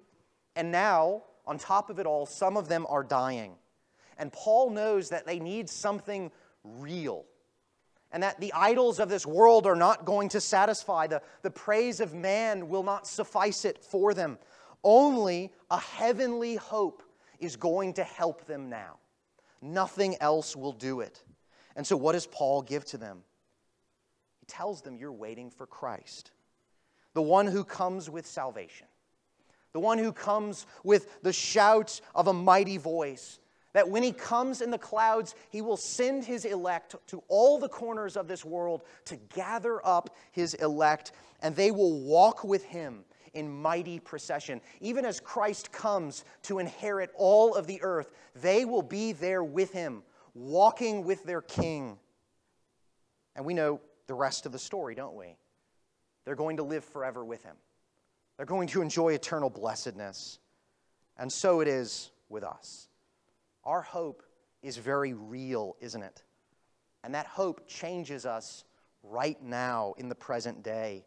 and 0.55 0.73
now, 0.73 1.25
on 1.47 1.59
top 1.59 1.91
of 1.91 1.99
it 1.99 2.07
all, 2.07 2.25
some 2.25 2.57
of 2.57 2.69
them 2.69 2.87
are 2.89 3.03
dying. 3.03 3.55
And 4.19 4.33
Paul 4.33 4.71
knows 4.71 5.11
that 5.11 5.27
they 5.27 5.39
need 5.39 5.69
something 5.69 6.31
real. 6.65 7.25
And 8.13 8.23
that 8.23 8.41
the 8.41 8.53
idols 8.53 8.99
of 8.99 9.09
this 9.09 9.27
world 9.27 9.67
are 9.67 9.77
not 9.77 10.05
going 10.05 10.29
to 10.31 10.41
satisfy. 10.41 11.07
The, 11.07 11.23
the 11.43 11.51
praise 11.51 12.01
of 12.01 12.15
man 12.15 12.69
will 12.69 12.83
not 12.83 13.07
suffice 13.07 13.65
it 13.65 13.79
for 13.83 14.15
them. 14.15 14.39
Only 14.83 15.53
a 15.71 15.79
heavenly 15.79 16.57
hope 16.57 17.03
is 17.41 17.57
going 17.57 17.95
to 17.95 18.05
help 18.05 18.47
them 18.47 18.71
now. 18.71 18.99
Nothing 19.61 20.17
else 20.21 20.55
will 20.55 20.73
do 20.73 21.01
it. 21.01 21.23
And 21.75 21.87
so, 21.87 21.97
what 21.97 22.13
does 22.13 22.27
Paul 22.27 22.63
give 22.63 22.85
to 22.87 22.99
them? 22.99 23.23
He 24.41 24.47
tells 24.47 24.83
them, 24.83 24.97
You're 24.97 25.13
waiting 25.13 25.51
for 25.51 25.67
Christ, 25.67 26.31
the 27.15 27.23
one 27.23 27.47
who 27.47 27.65
comes 27.65 28.09
with 28.09 28.27
salvation, 28.27 28.87
the 29.73 29.81
one 29.81 29.99
who 29.99 30.13
comes 30.13 30.67
with 30.85 31.23
the 31.23 31.33
shout 31.33 32.01
of 32.15 32.29
a 32.29 32.33
mighty 32.33 32.79
voice. 32.79 33.39
That 33.77 33.91
when 33.91 34.03
he 34.03 34.13
comes 34.13 34.63
in 34.63 34.71
the 34.71 34.79
clouds, 34.79 35.35
he 35.51 35.61
will 35.61 35.77
send 35.77 36.25
his 36.25 36.47
elect 36.47 36.95
to 37.09 37.23
all 37.29 37.59
the 37.59 37.69
corners 37.69 38.17
of 38.17 38.27
this 38.27 38.43
world 38.43 38.85
to 39.05 39.17
gather 39.35 39.87
up 39.87 40.17
his 40.33 40.55
elect, 40.55 41.13
and 41.43 41.55
they 41.55 41.71
will 41.71 42.01
walk 42.01 42.43
with 42.43 42.65
him 42.65 43.05
in 43.35 43.51
mighty 43.51 44.01
procession. 44.01 44.63
Even 44.81 45.05
as 45.05 45.21
Christ 45.21 45.73
comes 45.73 46.25
to 46.45 46.59
inherit 46.59 47.11
all 47.17 47.55
of 47.55 47.67
the 47.67 47.83
earth, 47.83 48.13
they 48.35 48.65
will 48.65 48.81
be 48.81 49.13
there 49.13 49.45
with 49.45 49.75
him, 49.75 50.03
walking 50.33 51.05
with 51.05 51.23
their 51.25 51.43
king. 51.43 51.99
And 53.35 53.45
we 53.45 53.53
know 53.53 53.83
the 54.07 54.15
rest 54.15 54.47
of 54.47 54.53
the 54.53 54.59
story, 54.59 54.95
don't 54.95 55.17
we? 55.17 55.37
They're 56.25 56.35
going 56.35 56.57
to 56.57 56.63
live 56.63 56.83
forever 56.83 57.23
with 57.23 57.45
him, 57.45 57.57
they're 58.39 58.47
going 58.47 58.69
to 58.69 58.81
enjoy 58.81 59.13
eternal 59.13 59.51
blessedness. 59.51 60.39
And 61.19 61.31
so 61.31 61.61
it 61.61 61.69
is 61.69 62.11
with 62.31 62.43
us. 62.43 62.89
Our 63.67 63.83
hope 63.83 64.23
is 64.63 64.77
very 64.77 65.13
real, 65.13 65.77
isn't 65.81 66.03
it? 66.03 66.23
And 67.05 67.15
that 67.15 67.27
hope 67.27 67.69
changes 67.69 68.25
us 68.25 68.65
right 69.03 69.41
now 69.43 69.95
in 69.99 70.09
the 70.09 70.15
present 70.15 70.63
day. 70.63 71.05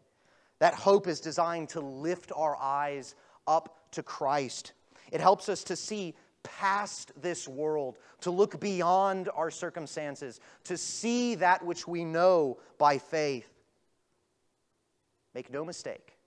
That 0.60 0.74
hope 0.74 1.08
is 1.08 1.20
designed 1.20 1.70
to 1.70 1.80
lift 1.80 2.30
our 2.36 2.56
eyes 2.56 3.14
up 3.46 3.90
to 3.92 4.02
Christ. 4.02 4.74
It 5.10 5.20
helps 5.20 5.48
us 5.48 5.64
to 5.64 5.74
see 5.74 6.14
past 6.42 7.12
this 7.20 7.48
world, 7.48 7.98
to 8.20 8.30
look 8.30 8.60
beyond 8.60 9.28
our 9.34 9.50
circumstances, 9.50 10.40
to 10.64 10.76
see 10.76 11.34
that 11.36 11.64
which 11.64 11.88
we 11.88 12.04
know 12.04 12.58
by 12.78 12.98
faith. 12.98 13.50
Make 15.34 15.50
no 15.50 15.64
mistake, 15.64 16.18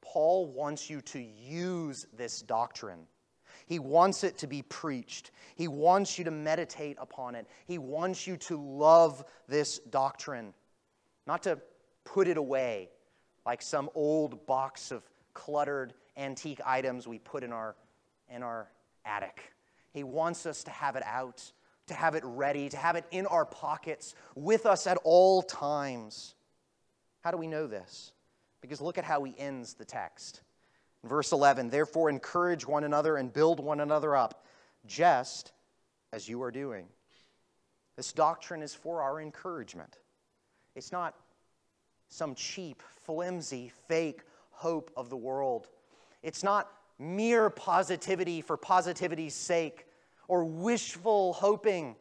Paul 0.00 0.46
wants 0.46 0.88
you 0.88 1.00
to 1.02 1.20
use 1.20 2.06
this 2.16 2.40
doctrine. 2.40 3.06
He 3.66 3.78
wants 3.78 4.24
it 4.24 4.38
to 4.38 4.46
be 4.46 4.62
preached. 4.62 5.32
He 5.56 5.68
wants 5.68 6.18
you 6.18 6.24
to 6.24 6.30
meditate 6.30 6.96
upon 7.00 7.34
it. 7.34 7.46
He 7.66 7.78
wants 7.78 8.26
you 8.26 8.36
to 8.36 8.56
love 8.56 9.24
this 9.48 9.78
doctrine, 9.78 10.54
not 11.26 11.42
to 11.42 11.60
put 12.04 12.28
it 12.28 12.36
away 12.36 12.90
like 13.44 13.60
some 13.62 13.90
old 13.94 14.46
box 14.46 14.90
of 14.92 15.02
cluttered 15.34 15.94
antique 16.16 16.60
items 16.64 17.06
we 17.06 17.18
put 17.18 17.42
in 17.42 17.52
our, 17.52 17.76
in 18.30 18.42
our 18.42 18.68
attic. 19.04 19.52
He 19.92 20.04
wants 20.04 20.46
us 20.46 20.64
to 20.64 20.70
have 20.70 20.96
it 20.96 21.02
out, 21.04 21.42
to 21.88 21.94
have 21.94 22.14
it 22.14 22.22
ready, 22.24 22.68
to 22.68 22.76
have 22.76 22.96
it 22.96 23.04
in 23.10 23.26
our 23.26 23.44
pockets 23.44 24.14
with 24.34 24.66
us 24.66 24.86
at 24.86 24.98
all 25.04 25.42
times. 25.42 26.34
How 27.22 27.30
do 27.32 27.36
we 27.36 27.46
know 27.46 27.66
this? 27.66 28.12
Because 28.60 28.80
look 28.80 28.98
at 28.98 29.04
how 29.04 29.24
he 29.24 29.34
ends 29.38 29.74
the 29.74 29.84
text. 29.84 30.42
Verse 31.06 31.32
11, 31.32 31.70
therefore 31.70 32.10
encourage 32.10 32.66
one 32.66 32.84
another 32.84 33.16
and 33.16 33.32
build 33.32 33.60
one 33.60 33.80
another 33.80 34.16
up, 34.16 34.44
just 34.86 35.52
as 36.12 36.28
you 36.28 36.42
are 36.42 36.50
doing. 36.50 36.86
This 37.96 38.12
doctrine 38.12 38.62
is 38.62 38.74
for 38.74 39.00
our 39.00 39.20
encouragement. 39.20 39.98
It's 40.74 40.92
not 40.92 41.14
some 42.08 42.34
cheap, 42.34 42.82
flimsy, 43.04 43.72
fake 43.88 44.22
hope 44.50 44.90
of 44.96 45.10
the 45.10 45.16
world. 45.16 45.68
It's 46.22 46.42
not 46.42 46.70
mere 46.98 47.50
positivity 47.50 48.40
for 48.40 48.56
positivity's 48.56 49.34
sake 49.34 49.86
or 50.28 50.44
wishful 50.44 51.34
hoping. 51.34 51.96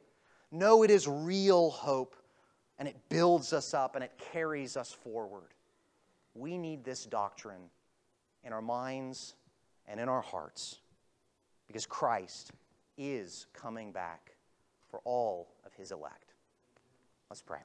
No, 0.51 0.83
it 0.83 0.89
is 0.89 1.07
real 1.07 1.69
hope, 1.69 2.15
and 2.79 2.87
it 2.87 2.95
builds 3.09 3.53
us 3.53 3.73
up 3.73 3.95
and 3.95 4.03
it 4.03 4.11
carries 4.31 4.77
us 4.77 4.91
forward. 4.91 5.53
We 6.33 6.57
need 6.57 6.83
this 6.83 7.05
doctrine 7.05 7.69
in 8.45 8.53
our 8.53 8.61
minds 8.61 9.35
and 9.87 9.99
in 9.99 10.07
our 10.07 10.21
hearts 10.21 10.79
because 11.67 11.85
Christ 11.85 12.51
is 12.97 13.47
coming 13.53 13.91
back 13.91 14.35
for 14.89 15.01
all 15.03 15.49
of 15.65 15.73
his 15.73 15.91
elect. 15.91 16.33
Let's 17.29 17.41
pray. 17.41 17.59